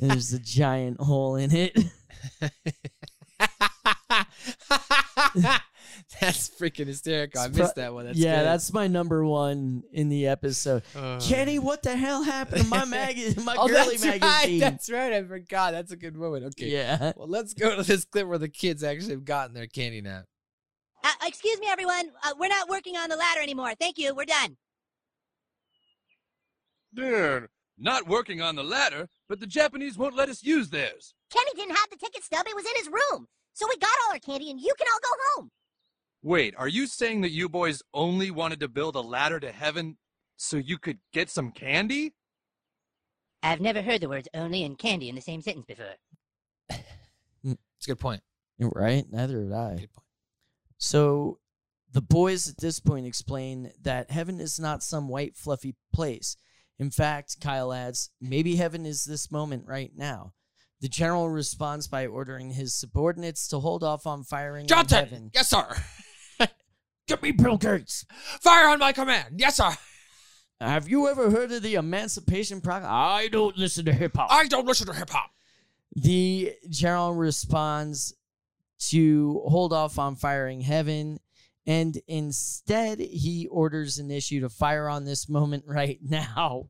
[0.00, 1.78] And there's a giant hole in it.
[6.20, 7.40] That's freaking hysterical.
[7.40, 8.06] I missed that one.
[8.06, 8.46] That's yeah, good.
[8.46, 10.82] that's my number one in the episode.
[10.94, 11.18] Uh.
[11.20, 14.60] Kenny, what the hell happened to my magazine, my oh, girly that's magazine?
[14.60, 15.12] Right, that's right.
[15.12, 15.72] I forgot.
[15.72, 16.46] That's a good moment.
[16.46, 16.68] Okay.
[16.68, 17.12] Yeah.
[17.16, 20.24] Well, let's go to this clip where the kids actually have gotten their candy nap.
[21.04, 22.10] Uh, excuse me, everyone.
[22.24, 23.74] Uh, we're not working on the ladder anymore.
[23.78, 24.14] Thank you.
[24.14, 24.56] We're done.
[26.94, 31.12] Dude, not working on the ladder, but the Japanese won't let us use theirs.
[31.30, 32.46] Kenny didn't have the ticket stub.
[32.48, 33.26] It was in his room.
[33.52, 35.50] So we got all our candy and you can all go home.
[36.22, 39.98] Wait, are you saying that you boys only wanted to build a ladder to heaven
[40.36, 42.14] so you could get some candy?
[43.42, 45.96] I've never heard the words only and candy in the same sentence before.
[47.44, 48.22] It's a good point.
[48.58, 49.04] Right?
[49.10, 49.86] Neither did I.
[50.84, 51.38] So
[51.92, 56.36] the boys at this point explain that heaven is not some white, fluffy place.
[56.78, 60.34] In fact, Kyle adds, maybe heaven is this moment right now.
[60.82, 64.98] The general responds by ordering his subordinates to hold off on firing on Johnson!
[64.98, 65.30] heaven.
[65.32, 65.74] Yes, sir.
[67.08, 68.04] Get me Bill Gates.
[68.42, 69.36] Fire on my command.
[69.40, 69.70] Yes, sir.
[70.60, 72.94] Have you ever heard of the Emancipation Proclamation?
[72.94, 74.30] I don't listen to hip hop.
[74.30, 75.30] I don't listen to hip hop.
[75.96, 78.12] The general responds
[78.90, 81.18] to hold off on firing heaven,
[81.66, 86.68] and instead he orders an issue to fire on this moment right now.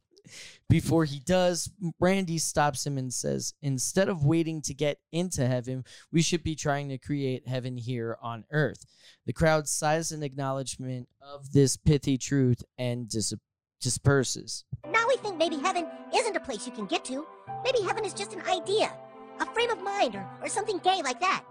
[0.70, 5.85] Before he does, Randy stops him and says, Instead of waiting to get into heaven,
[6.11, 8.87] we should be trying to create heaven here on earth.
[9.27, 13.35] The crowd sighs in acknowledgement of this pithy truth and dis-
[13.83, 14.64] disperses.
[14.90, 17.27] Now we think maybe heaven isn't a place you can get to.
[17.62, 18.92] Maybe heaven is just an idea,
[19.40, 21.44] a frame of mind, or, or something gay like that.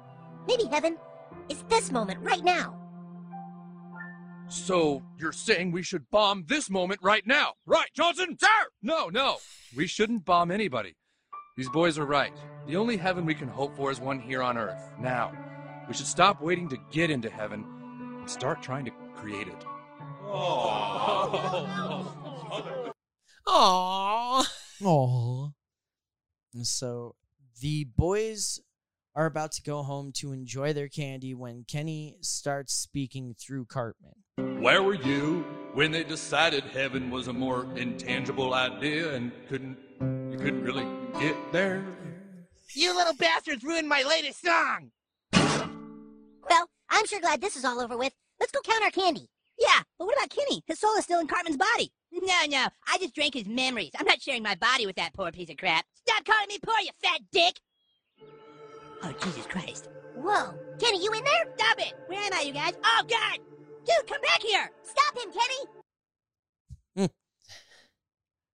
[0.47, 0.97] Maybe heaven
[1.49, 2.79] is this moment right now.
[4.47, 7.53] So you're saying we should bomb this moment right now?
[7.65, 8.38] Right, Johnson?
[8.39, 8.47] Sir!
[8.82, 9.38] No, no.
[9.75, 10.95] We shouldn't bomb anybody.
[11.58, 12.34] These boys are right.
[12.67, 14.91] The only heaven we can hope for is one here on earth.
[14.99, 15.32] Now,
[15.88, 17.65] we should stop waiting to get into heaven
[18.19, 19.65] and start trying to create it.
[23.47, 24.53] Aww.
[24.82, 25.53] Aww.
[26.53, 27.15] And so
[27.60, 28.60] the boys
[29.15, 34.15] are about to go home to enjoy their candy when Kenny starts speaking through Cartman.
[34.60, 39.78] Where were you when they decided heaven was a more intangible idea and couldn't
[40.32, 40.88] you couldn't really
[41.19, 41.86] get there?
[42.73, 44.91] You little bastards ruined my latest song!
[45.32, 48.13] Well, I'm sure glad this is all over with.
[48.39, 49.30] Let's go count our candy.
[49.60, 50.63] Yeah, but what about Kenny?
[50.65, 51.91] His soul is still in Cartman's body.
[52.12, 53.91] No, no, I just drank his memories.
[53.97, 55.86] I'm not sharing my body with that poor piece of crap.
[56.08, 57.60] Stop calling me poor, you fat dick!
[59.06, 59.89] Oh, Jesus Christ.
[60.16, 60.54] Whoa.
[60.80, 61.54] Kenny, you in there?
[61.58, 61.94] Stop it!
[62.08, 62.74] Where am I, you guys?
[62.84, 63.39] Oh, God!
[63.86, 64.72] Dude, come back here!
[64.84, 65.70] Stop him, Kenny!
[66.96, 67.06] Hmm.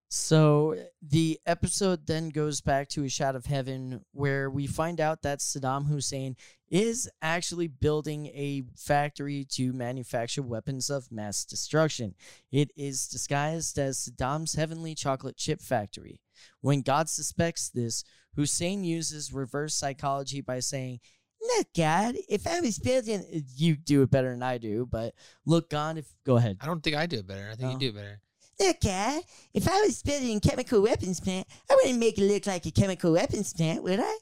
[0.10, 5.22] So the episode then goes back to a shot of heaven where we find out
[5.22, 6.36] that Saddam Hussein
[6.68, 12.16] is actually building a factory to manufacture weapons of mass destruction.
[12.52, 16.20] It is disguised as Saddam's heavenly chocolate chip factory.
[16.62, 18.04] When God suspects this,
[18.40, 21.02] Hussein uses reverse psychology by saying,
[21.42, 23.22] Look, God, if I was building,
[23.56, 25.14] you do it better than I do, but
[25.46, 26.58] look, God, if go ahead.
[26.62, 27.50] I don't think I do it better.
[27.52, 27.72] I think Oh.
[27.74, 28.22] you do it better.
[28.62, 29.22] Look, guy,
[29.54, 32.72] if I was building a chemical weapons plant, I wouldn't make it look like a
[32.72, 34.18] chemical weapons plant, would I?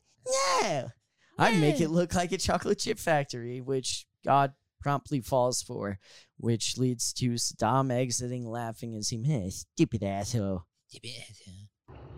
[0.62, 0.90] No.
[1.40, 6.00] I'd make it look like a chocolate chip factory, which God promptly falls for,
[6.38, 10.64] which leads to Saddam exiting laughing as he Huh, stupid asshole.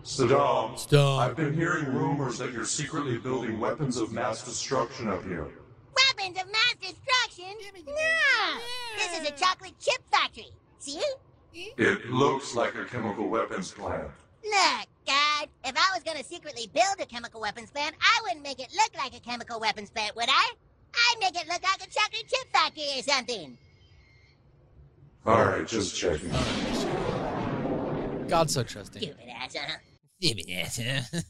[0.02, 1.18] Saddam, Saddam.
[1.18, 5.46] I've been hearing rumors that you're secretly building weapons of mass destruction up here.
[6.08, 7.54] Weapons of mass destruction?
[7.86, 8.60] No!
[8.96, 10.48] This is a chocolate chip factory.
[10.78, 11.02] See?
[11.52, 14.08] It looks like a chemical weapons plant.
[14.42, 18.58] Look, God, if I was gonna secretly build a chemical weapons plant, I wouldn't make
[18.58, 20.52] it look like a chemical weapons plant, would I?
[20.94, 23.58] I'd make it look like a chocolate chip factory or something.
[25.26, 26.30] Alright, just checking.
[28.30, 29.02] God's so trusting.
[29.02, 31.20] Stupid ass, huh?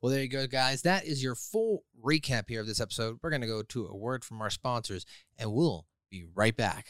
[0.00, 0.82] well, there you go, guys.
[0.82, 3.18] That is your full recap here of this episode.
[3.22, 5.04] We're going to go to a word from our sponsors,
[5.38, 6.86] and we'll be right back.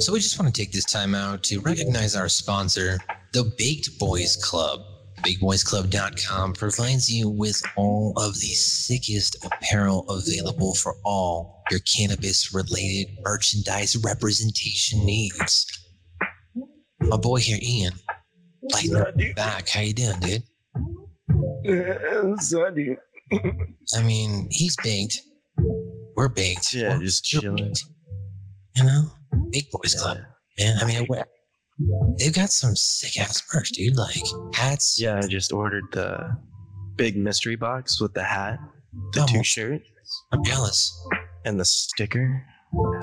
[0.00, 2.98] So we just want to take this time out to recognize our sponsor,
[3.32, 4.80] the Baked Boys Club.
[5.22, 13.96] BakedBoysClub.com provides you with all of the sickest apparel available for all your cannabis-related merchandise
[14.04, 15.77] representation needs.
[17.08, 17.92] My boy here, Ian,
[18.62, 19.68] lighten up back.
[19.68, 20.42] How you doing, dude?
[23.96, 25.20] I mean, he's baked.
[26.16, 26.72] We're baked.
[26.74, 27.56] Yeah, We're- just chilling.
[27.56, 27.84] baked.
[28.76, 29.10] You know,
[29.50, 30.18] Big Boys Club.
[30.58, 31.18] Man, I mean, we-
[32.18, 33.96] they've got some sick ass merch, dude.
[33.96, 34.22] Like
[34.54, 35.00] hats.
[35.00, 36.36] Yeah, I just ordered the
[36.96, 38.58] big mystery box with the hat,
[39.12, 39.84] the Oh, two shirts.
[40.32, 40.92] I'm jealous.
[41.44, 42.44] And the sticker.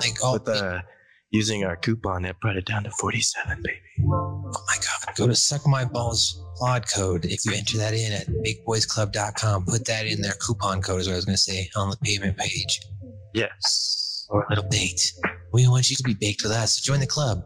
[0.00, 0.82] Like oh, with the
[1.30, 3.78] using our coupon, it brought it down to forty-seven, baby.
[4.04, 5.16] Oh my god.
[5.16, 7.24] Go to Suck My Balls pod code.
[7.24, 11.14] If you enter that in at bigboysclub.com, put that in their coupon code is what
[11.14, 12.80] I was gonna say on the payment page.
[13.34, 14.26] Yes.
[14.28, 15.12] Or a little baked.
[15.52, 16.76] We want you to be baked with us.
[16.76, 17.44] So join the club.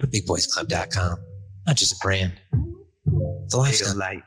[0.00, 1.18] Go to bigboysclub.com.
[1.66, 2.32] Not just a brand.
[3.44, 3.96] It's a lifestyle.
[3.96, 4.22] light.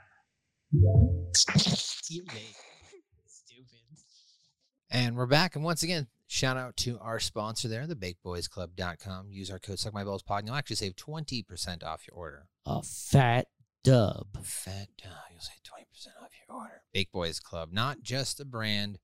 [4.90, 5.56] And we're back.
[5.56, 9.32] And once again, shout out to our sponsor there, the BakeBoysClub.com.
[9.32, 12.48] Use our code SuckMyBallsPod, and you'll actually save 20% off your order.
[12.66, 13.48] A fat
[13.84, 14.38] dub.
[14.44, 15.12] Fat dub.
[15.32, 16.82] You'll save 20% off your order.
[16.94, 19.00] Bake Boys Club, not just a brand,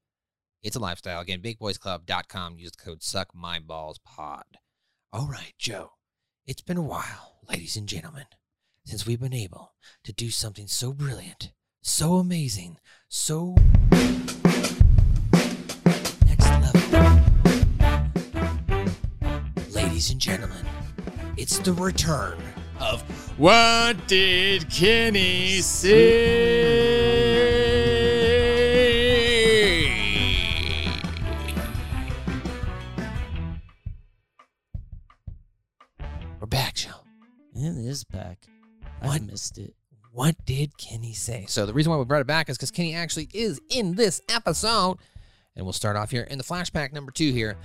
[0.62, 1.22] it's a lifestyle.
[1.22, 2.60] Again, BakeBoysClub.com.
[2.60, 4.44] Use the code SuckMyBallsPod.
[5.14, 5.94] All right, Joe.
[6.46, 8.26] It's been a while, ladies and gentlemen,
[8.86, 11.52] since we've been able to do something so brilliant,
[11.82, 13.56] so amazing, so
[20.00, 20.66] Ladies and gentlemen,
[21.36, 22.38] it's the return
[22.80, 23.02] of
[23.38, 25.90] What Did Kenny Say?
[36.40, 36.92] We're back, Joe.
[37.54, 38.46] It is back.
[39.02, 39.74] I missed it.
[40.14, 41.44] What did Kenny say?
[41.50, 44.22] So the reason why we brought it back is because Kenny actually is in this
[44.30, 44.98] episode.
[45.58, 47.58] And we'll start off here in the flashback number two here.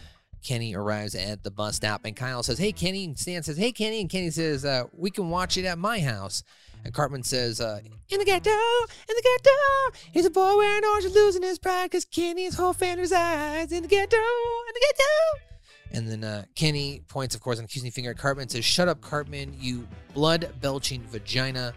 [0.44, 3.04] Kenny arrives at the bus stop and Kyle says, Hey Kenny.
[3.04, 4.00] And Stan says, Hey Kenny.
[4.00, 6.44] And Kenny says, uh, we can watch it at my house.
[6.84, 7.80] And Cartman says, uh,
[8.10, 11.86] in the ghetto, in the ghetto, he's a boy wearing orange and losing his pride
[11.86, 15.44] because Kenny's whole fan resides in the ghetto, in the ghetto.
[15.92, 18.88] And then uh, Kenny points, of course, an accusing finger at Cartman and says, Shut
[18.88, 21.72] up, Cartman, you blood belching vagina.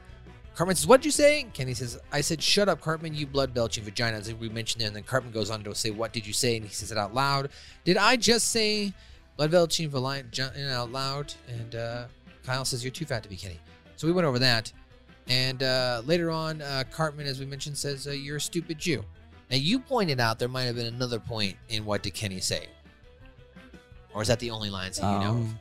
[0.57, 1.45] Cartman says, What'd you say?
[1.53, 4.87] Kenny says, I said, Shut up, Cartman, you blood belching vagina, as we mentioned there.
[4.87, 6.57] And then Cartman goes on to say, What did you say?
[6.57, 7.49] And he says it out loud.
[7.83, 8.91] Did I just say
[9.35, 11.31] blood belching vagina out loud?
[11.47, 12.05] And uh,
[12.43, 13.59] Kyle says, You're too fat to be Kenny.
[13.97, 14.73] So we went over that.
[15.27, 19.05] And uh, later on, uh, Cartman, as we mentioned, says, uh, You're a stupid Jew.
[19.51, 22.65] Now, you pointed out there might have been another point in what did Kenny say?
[24.11, 25.29] Or is that the only lines that you know?
[25.29, 25.37] of?
[25.37, 25.59] Um,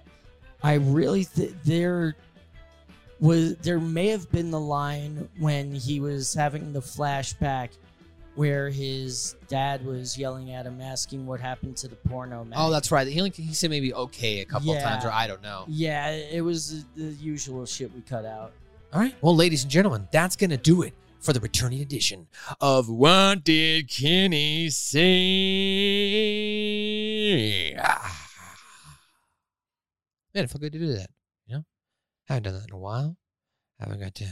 [0.63, 2.17] I really th- there
[3.21, 7.71] was there may have been the line when he was having the flashback
[8.35, 12.59] where his dad was yelling at him, asking what happened to the porno man.
[12.61, 13.07] Oh, that's right.
[13.07, 15.65] He, only, he said maybe okay a couple of times, or I don't know.
[15.67, 18.53] Yeah, it was the usual shit we cut out.
[18.93, 19.15] All right.
[19.23, 22.29] Well, ladies and gentlemen, that's going to do it for the returning edition
[22.61, 25.07] of What Did Kenny Say?
[27.81, 28.29] Ah.
[30.35, 31.09] Man, it felt good to do that.
[32.27, 33.17] Haven't done that in a while.
[33.79, 34.29] Haven't got to,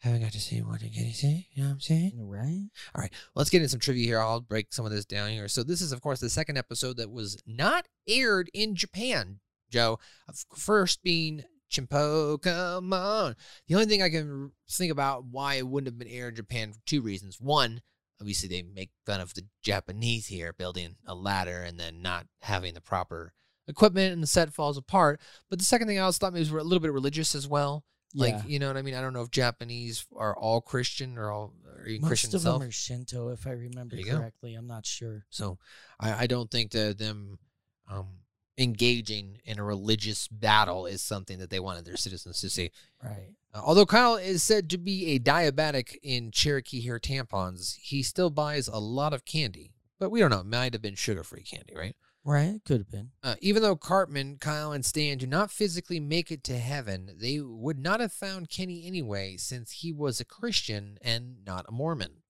[0.00, 1.46] haven't got to see what did Kenny say.
[1.52, 2.12] You know what I'm saying?
[2.16, 2.68] Right.
[2.94, 3.10] All right.
[3.12, 4.20] Well, let's get into some trivia here.
[4.20, 5.48] I'll break some of this down here.
[5.48, 9.40] So this is, of course, the second episode that was not aired in Japan.
[9.70, 9.98] Joe,
[10.28, 13.36] Of- first being Chimpo, come on.
[13.66, 16.72] The only thing I can think about why it wouldn't have been aired in Japan
[16.72, 17.40] for two reasons.
[17.40, 17.80] One,
[18.20, 22.74] obviously they make fun of the Japanese here building a ladder and then not having
[22.74, 23.32] the proper
[23.68, 25.20] equipment and the set falls apart.
[25.50, 27.84] But the second thing I also thought maybe was a little bit religious as well.
[28.16, 28.42] Like, Yeah.
[28.46, 28.94] you know what I mean?
[28.94, 32.34] I don't know if Japanese are all Christian or all or even Most Christian of
[32.36, 32.60] itself.
[32.60, 34.18] them are Shinto, if I remember There you go.
[34.18, 34.54] correctly.
[34.54, 35.26] I'm not sure.
[35.30, 35.58] So
[35.98, 37.38] I, I don't think that them
[37.90, 38.20] um,
[38.56, 42.70] engaging in a religious battle is something that they wanted their citizens to see.
[43.02, 43.34] Right.
[43.52, 48.30] Uh, although Kyle is said to be a diabetic in Cherokee hair tampons, he still
[48.30, 49.72] buys a lot of candy.
[49.98, 50.40] But we don't know.
[50.40, 51.96] It might have been sugar free candy, right?
[52.24, 52.60] Right.
[52.64, 53.10] Could have been.
[53.22, 57.38] Uh, even though Cartman, Kyle, and Stan do not physically make it to heaven, they
[57.40, 62.22] would not have found Kenny anyway, since he was a Christian and not a Mormon.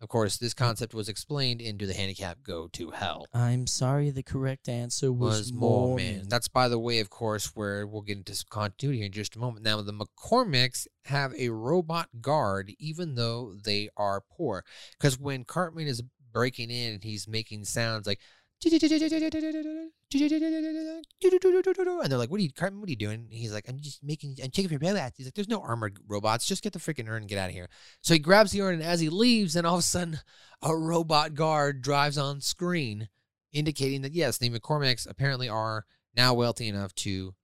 [0.00, 3.26] Of course, this concept was explained in Do the Handicap Go to Hell?
[3.32, 4.10] I'm sorry.
[4.10, 6.06] The correct answer was, was Mormon.
[6.06, 6.28] Mormon.
[6.28, 9.36] That's by the way, of course, where we'll get into some continuity here in just
[9.36, 9.64] a moment.
[9.64, 14.64] Now, the McCormicks have a robot guard, even though they are poor.
[14.98, 18.20] Because when Cartman is breaking in, and he's making sounds like.
[22.02, 22.80] And they're like, "What are you, Cartman?
[22.80, 25.34] What are you doing?" He's like, "I'm just making, I'm checking for robots." He's like,
[25.34, 26.46] "There's no armored robots.
[26.46, 27.68] Just get the freaking urn and get out of here."
[28.02, 30.20] So he grabs the urn, and as he leaves, then all of a sudden,
[30.62, 33.08] a robot guard drives on screen,
[33.52, 35.84] indicating that yes, the McCormicks apparently are
[36.16, 37.34] now wealthy enough to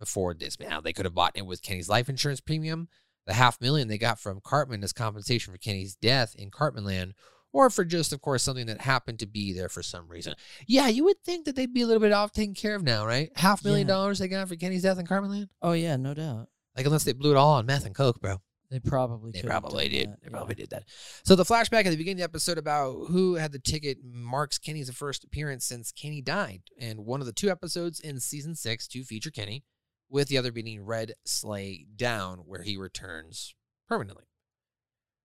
[0.00, 0.58] afford this.
[0.60, 2.88] Now they could have bought it with Kenny's life insurance premium,
[3.26, 7.14] the half million they got from Cartman as compensation for Kenny's death in Cartman Land,
[7.58, 10.34] or for just, of course, something that happened to be there for some reason.
[10.68, 13.04] Yeah, you would think that they'd be a little bit off taken care of now,
[13.04, 13.30] right?
[13.36, 13.94] Half million Yeah.
[13.94, 15.48] dollars they got for Kenny's death in Cartman Land?
[15.60, 16.48] Oh yeah, no doubt.
[16.76, 18.36] Like unless they blew it all on meth and coke, bro.
[18.70, 19.32] They probably.
[19.32, 20.10] They probably did.
[20.10, 20.30] that, They yeah.
[20.36, 20.84] probably did that.
[21.24, 24.58] So the flashback at the beginning of the episode about who had the ticket marks
[24.58, 28.86] Kenny's first appearance since Kenny died, and one of the two episodes in season six
[28.88, 29.64] to feature Kenny,
[30.10, 33.54] with the other being Red Sleigh Down, where he returns
[33.88, 34.24] permanently.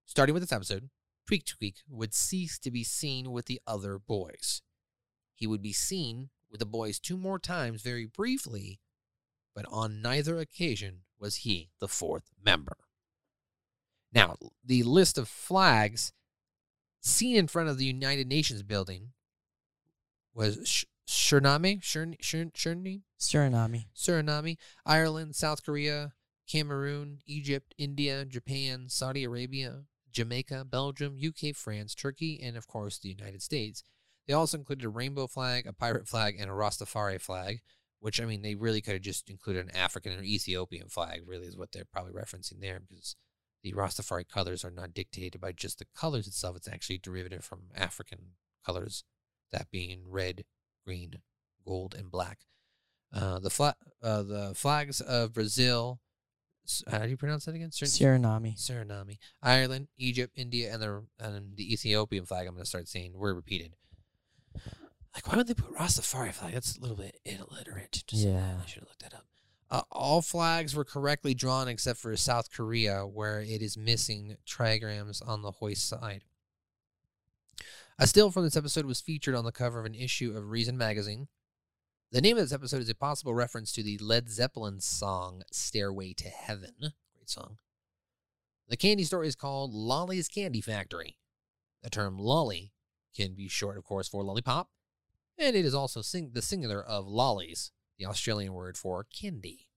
[0.06, 0.90] Starting with this episode,
[1.30, 4.62] Tweek Tweak would cease to be seen with the other boys.
[5.34, 8.80] He would be seen with the boys two more times very briefly,
[9.56, 12.78] but on neither occasion was he the fourth member.
[14.14, 16.12] Now, the list of flags
[17.02, 19.14] seen in front of the United Nations building
[20.34, 23.86] was Sh- Suriname, Surin- Surin- Suriname, Suriname.
[23.96, 26.14] Suriname, Ireland, South Korea,
[26.48, 33.10] Cameroon, Egypt, India, Japan, Saudi Arabia, Jamaica, Belgium, UK, France, Turkey, and of course the
[33.10, 33.84] United States.
[34.28, 37.62] They also included a rainbow flag, a pirate flag, and a Rastafari flag,
[38.00, 41.48] which I mean they really could have just included an African or Ethiopian flag, really
[41.48, 43.16] is what they're probably referencing there because
[43.64, 46.58] the Rastafari colors are not dictated by just the colors itself.
[46.58, 48.34] It's actually derivative from African
[48.66, 49.04] colors,
[49.52, 50.44] that being red,
[50.86, 51.16] green,
[51.66, 52.40] gold, and black.
[53.14, 56.00] Uh, the fla- uh, the flags of Brazil.
[56.66, 57.70] S- How do you pronounce that again?
[57.70, 58.58] Surin- Suriname.
[58.58, 62.48] Suriname, Ireland, Egypt, India, and the and the Ethiopian flag.
[62.48, 63.76] I'm going to start saying were repeated.
[65.16, 66.54] Like, why would they put Rastafari flag?
[66.54, 68.04] That's a little bit illiterate.
[68.08, 68.58] Just, Yeah.
[68.64, 69.26] I should have looked that up.
[69.70, 75.22] Uh, all flags were correctly drawn except for South Korea, where it is missing trigrams
[75.28, 76.24] on the hoist side.
[78.00, 80.78] A still from this episode was featured on the cover of an issue of Reason
[80.78, 81.28] magazine.
[82.14, 86.14] The name of this episode is a possible reference to the Led Zeppelin song Stairway
[86.18, 86.76] to Heaven.
[86.78, 87.58] Great song.
[88.68, 91.18] The candy store is called Lolly's Candy Factory.
[91.82, 92.72] The term lolly
[93.16, 94.70] can be short, of course, for lollipop,
[95.40, 99.70] and it is also sing- the singular of lollies, the Australian word for candy.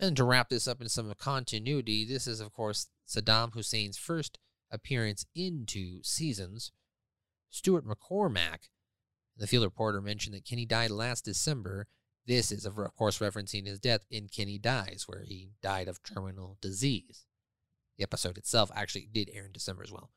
[0.00, 4.40] And to wrap this up in some continuity, this is, of course, Saddam Hussein's first
[4.72, 6.72] appearance in two seasons.
[7.48, 8.70] Stuart McCormick,
[9.36, 11.86] the field reporter, mentioned that Kenny died last December.
[12.26, 16.56] This is, of course, referencing his death in Kenny Dies, where he died of terminal
[16.60, 17.26] disease.
[17.98, 20.10] The episode itself actually did air in December as well.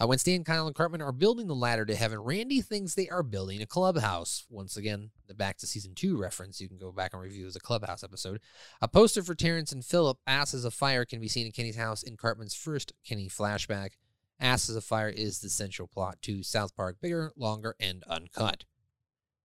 [0.00, 3.08] Uh, when Stan, Kyle, and Cartman are building the ladder to heaven, Randy thinks they
[3.08, 4.44] are building a clubhouse.
[4.48, 6.60] Once again, the back to season two reference.
[6.60, 8.40] You can go back and review the clubhouse episode.
[8.80, 12.02] A poster for Terrance and Phillip, Asses of Fire, can be seen in Kenny's house
[12.02, 13.92] in Cartman's first Kenny flashback.
[14.40, 18.64] Asses of Fire is the central plot to South Park Bigger, Longer, and Uncut.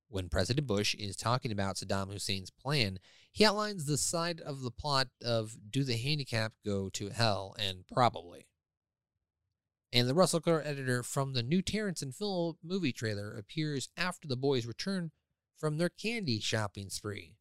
[0.08, 4.72] When President Bush is talking about Saddam Hussein's plan, he outlines the side of the
[4.72, 8.48] plot of do the handicap go to hell and probably.
[9.92, 14.30] And the Russell Crowe editor from the new Terrance and Phil movie trailer appears after
[14.30, 15.12] the boys return
[15.58, 17.36] from their candy shopping spree.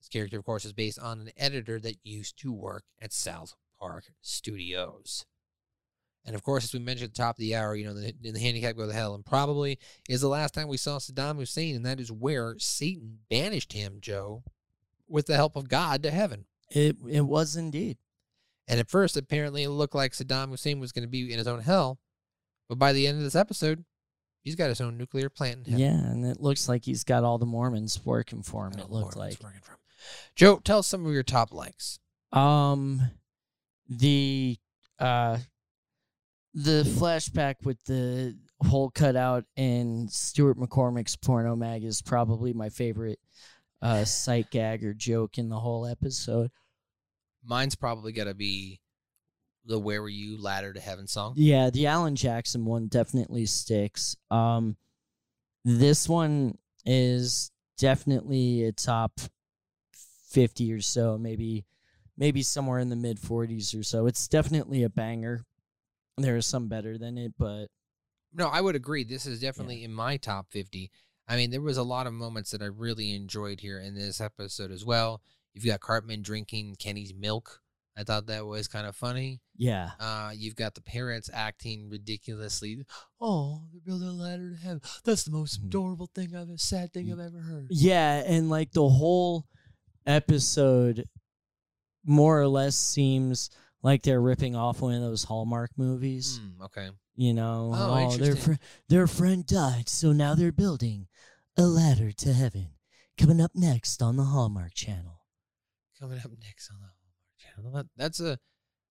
[0.00, 3.54] This character, of course, is based on an editor that used to work at South
[3.78, 5.26] Park Studios.
[6.26, 8.12] And of course, as we mentioned at the top of the hour, you know, the,
[8.22, 11.36] in the handicap go to hell, and probably is the last time we saw Saddam
[11.36, 14.42] Hussein, and that is where Satan banished him, Joe,
[15.08, 16.46] with the help of God to heaven.
[16.70, 17.98] It it was indeed.
[18.68, 21.46] And at first, apparently, it looked like Saddam Hussein was going to be in his
[21.46, 22.00] own hell.
[22.68, 23.84] But by the end of this episode,
[24.42, 25.78] he's got his own nuclear plant in heaven.
[25.78, 28.80] Yeah, and it looks like he's got all the Mormons working for him.
[28.80, 29.38] It looked like.
[30.34, 32.00] Joe, tell us some of your top likes.
[32.32, 33.02] Um,
[33.88, 34.56] the
[34.98, 35.38] uh,
[36.56, 38.34] the flashback with the
[38.66, 43.18] hole cut out in Stuart McCormick's porno mag is probably my favorite.
[43.82, 46.50] uh, sight gag or joke in the whole episode.
[47.44, 48.80] Mine's probably gonna be
[49.66, 51.34] the "Where Were You" ladder to heaven song.
[51.36, 54.16] Yeah, the Alan Jackson one definitely sticks.
[54.30, 54.76] Um,
[55.62, 59.20] this one is definitely a top
[60.30, 61.66] fifty or so, maybe
[62.16, 64.06] maybe somewhere in the mid forties or so.
[64.06, 65.44] It's definitely a banger.
[66.18, 67.66] There are some better than it, but
[68.32, 69.04] No, I would agree.
[69.04, 70.90] This is definitely in my top 50.
[71.28, 74.20] I mean, there was a lot of moments that I really enjoyed here in this
[74.20, 75.20] episode as well.
[75.54, 77.60] You've got Cartman drinking Kenny's milk.
[77.98, 79.40] I thought that was kind of funny.
[79.56, 82.84] yeah, Uh, you've got the parents acting ridiculously.
[83.20, 84.82] Oh, they're building a ladder to heaven.
[85.04, 87.68] That's the most adorable thing I've ever, sad thing I've ever heard.
[87.70, 89.46] yeah, and like the whole
[90.06, 91.08] episode,
[92.04, 93.50] more or less seems
[93.82, 96.40] like they're ripping off one of those Hallmark movies.
[96.42, 96.90] Hmm, okay.
[97.14, 98.52] You know, Oh, their fr-
[98.88, 101.08] their friend died, so now they're building
[101.56, 102.68] a ladder to heaven.
[103.16, 105.20] Coming up next on the Hallmark Channel.
[105.98, 107.72] Coming up next on the Hallmark Channel.
[107.72, 108.38] That, that's a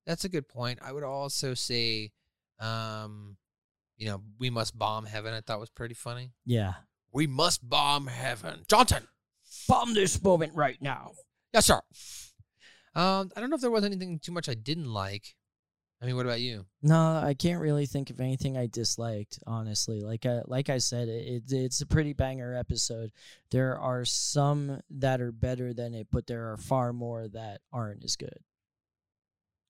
[0.07, 0.79] that's a good point.
[0.81, 2.11] I would also say,
[2.59, 3.37] um,
[3.97, 5.33] you know, we must bomb heaven.
[5.33, 6.31] I thought was pretty funny.
[6.45, 6.73] Yeah.
[7.11, 9.07] We must bomb heaven, Johnson.
[9.67, 11.11] Bomb this moment right now.
[11.53, 11.79] Yes, sir.
[12.95, 15.35] Um, I don't know if there was anything too much I didn't like.
[16.01, 16.65] I mean, what about you?
[16.81, 19.39] No, I can't really think of anything I disliked.
[19.47, 23.11] Honestly, like I like I said, it, it it's a pretty banger episode.
[23.49, 28.03] There are some that are better than it, but there are far more that aren't
[28.03, 28.39] as good.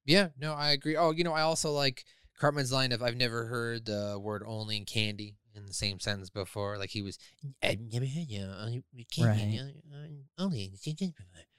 [0.05, 0.97] Yeah, no, I agree.
[0.97, 2.03] Oh, you know, I also like
[2.39, 6.29] Cartman's line of "I've never heard the word only and candy" in the same sentence
[6.29, 6.77] before.
[6.77, 7.17] Like he was,
[7.63, 8.69] I've never heard you uh,
[9.15, 10.73] candy, uh, uh, only.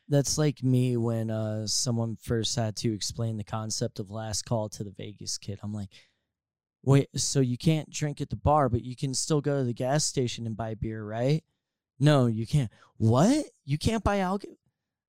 [0.09, 4.69] That's like me when uh someone first had to explain the concept of last call
[4.71, 5.59] to the Vegas kid.
[5.63, 5.89] I'm like,
[6.83, 9.75] wait, so you can't drink at the bar, but you can still go to the
[9.75, 11.43] gas station and buy beer, right?
[11.99, 12.71] No, you can't.
[12.99, 13.47] What?
[13.65, 14.57] You can't buy alcohol?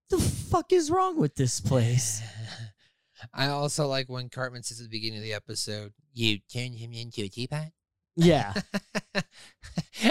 [0.09, 2.21] The fuck is wrong with this place?
[3.33, 6.93] I also like when Cartman says at the beginning of the episode, "You turned him
[6.93, 7.71] into a teapot."
[8.17, 8.53] Yeah.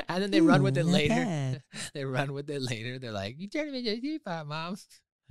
[0.08, 1.14] and then they run with it later.
[1.14, 1.62] bad.
[1.94, 2.98] they run with it later.
[2.98, 4.76] They're like, "You turned him into a teapot, mom."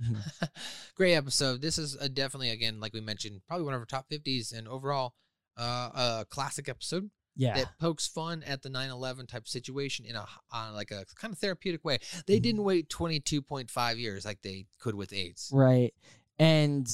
[0.02, 0.18] Mhm.
[0.94, 1.62] Great episode.
[1.62, 4.68] This is a definitely again, like we mentioned, probably one of our top fifties, and
[4.68, 5.14] overall,
[5.56, 7.10] uh, a classic episode.
[7.38, 7.54] Yeah.
[7.54, 11.38] that pokes fun at the 9/11 type situation in a uh, like a kind of
[11.38, 11.98] therapeutic way.
[12.26, 15.50] They didn't wait 22.5 years like they could with AIDS.
[15.52, 15.92] Right.
[16.38, 16.88] And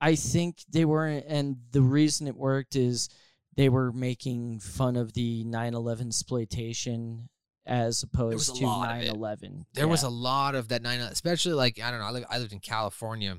[0.00, 3.10] I think they weren't, and the reason it worked is
[3.56, 7.28] they were making fun of the 9 11 exploitation
[7.64, 9.14] as opposed to lot of 9 it.
[9.14, 9.66] 11.
[9.74, 12.38] There was a lot of that 9 especially like I don't know, I, live, I
[12.38, 13.36] lived in California.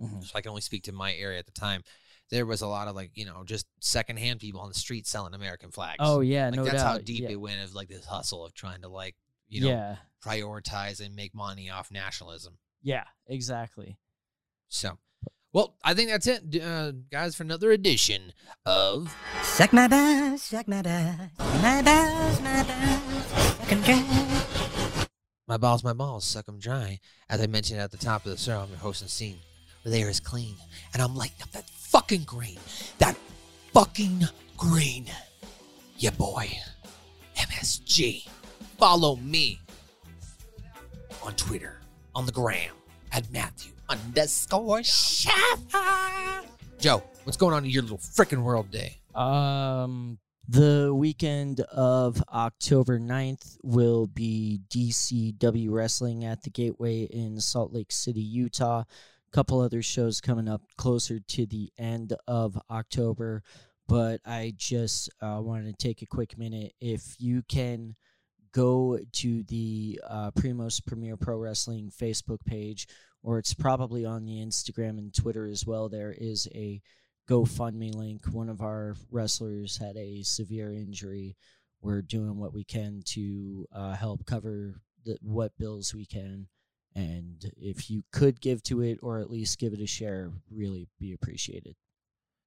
[0.00, 0.20] Mm-hmm.
[0.20, 1.82] So I can only speak to my area at the time.
[2.30, 5.32] There was a lot of like, you know, just secondhand people on the street selling
[5.32, 5.96] American flags.
[6.00, 7.30] Oh, yeah, like no that's how deep yeah.
[7.30, 9.14] it went of like this hustle of trying to like,
[9.48, 9.96] you know, Yeah.
[10.24, 12.58] prioritize and make money off nationalism.
[12.82, 13.98] Yeah, exactly.
[14.68, 14.98] So,
[15.56, 18.34] well, I think that's it, uh, guys, for another edition
[18.66, 25.06] of Suck my balls, suck my balls, my balls, my balls, suck 'em dry.
[25.48, 27.00] My Balls, My Balls, Suck 'em Dry.
[27.30, 29.38] As I mentioned at the top of the show, I'm your host and scene
[29.82, 30.56] where the air is clean
[30.92, 32.58] and I'm lighting up that fucking green.
[32.98, 33.16] That
[33.72, 34.28] fucking
[34.58, 35.06] green.
[35.96, 36.50] Yeah, boy.
[37.36, 38.28] MSG.
[38.76, 39.60] Follow me
[41.22, 41.80] on Twitter,
[42.14, 42.74] on the gram,
[43.10, 46.46] at Matthew underscore Shaffer.
[46.78, 48.98] Joe, what's going on in your little freaking world day?
[49.14, 50.18] Um,
[50.48, 57.90] the weekend of October 9th will be DCW Wrestling at the Gateway in Salt Lake
[57.90, 58.80] City, Utah.
[58.80, 58.86] A
[59.32, 63.42] couple other shows coming up closer to the end of October,
[63.88, 66.74] but I just uh, wanted to take a quick minute.
[66.80, 67.96] If you can
[68.52, 72.86] go to the uh, Primos Premier Pro Wrestling Facebook page,
[73.26, 76.80] or it's probably on the Instagram and Twitter as well, there is a
[77.28, 78.24] GoFundMe link.
[78.30, 81.36] One of our wrestlers had a severe injury.
[81.82, 86.46] We're doing what we can to uh, help cover the, what bills we can.
[86.94, 90.86] And if you could give to it or at least give it a share, really
[91.00, 91.74] be appreciated.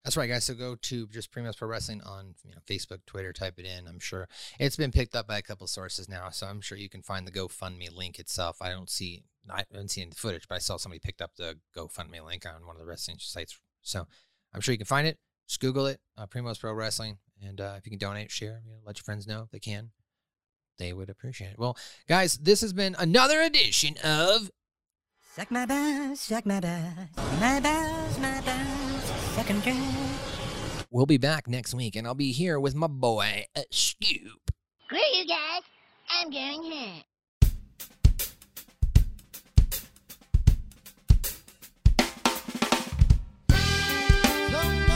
[0.03, 0.45] That's right, guys.
[0.45, 3.87] So go to just Primo's Pro Wrestling on you know Facebook, Twitter, type it in.
[3.87, 4.27] I'm sure
[4.59, 7.27] it's been picked up by a couple sources now, so I'm sure you can find
[7.27, 8.57] the GoFundMe link itself.
[8.61, 11.57] I don't see, I haven't seen the footage, but I saw somebody picked up the
[11.75, 13.59] GoFundMe link on one of the wrestling sites.
[13.81, 14.07] So
[14.53, 15.17] I'm sure you can find it.
[15.47, 18.71] Just Google it, uh, Primo's Pro Wrestling, and uh, if you can donate, share, you
[18.71, 19.89] know, let your friends know if they can.
[20.77, 21.59] They would appreciate it.
[21.59, 21.77] Well,
[22.07, 24.49] guys, this has been another edition of
[25.39, 26.83] Suck my bass, suck my bass,
[27.39, 29.79] my bass, my bass, second drink.
[30.91, 34.51] We'll be back next week, and I'll be here with my boy, uh, Scoop.
[34.89, 35.61] Great, you guys.
[36.09, 37.03] I'm going
[44.51, 44.88] home.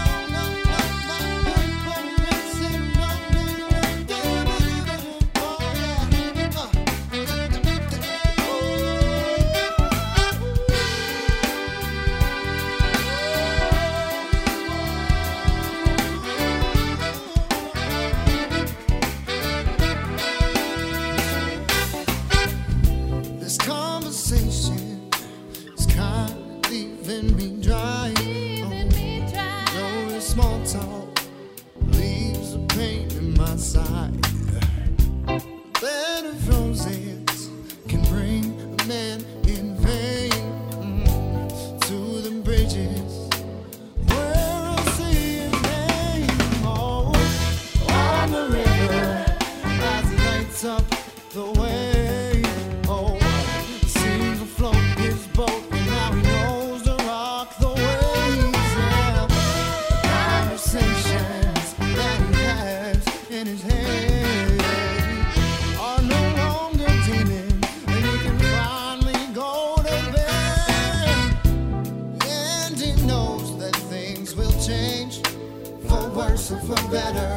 [76.76, 77.32] For better.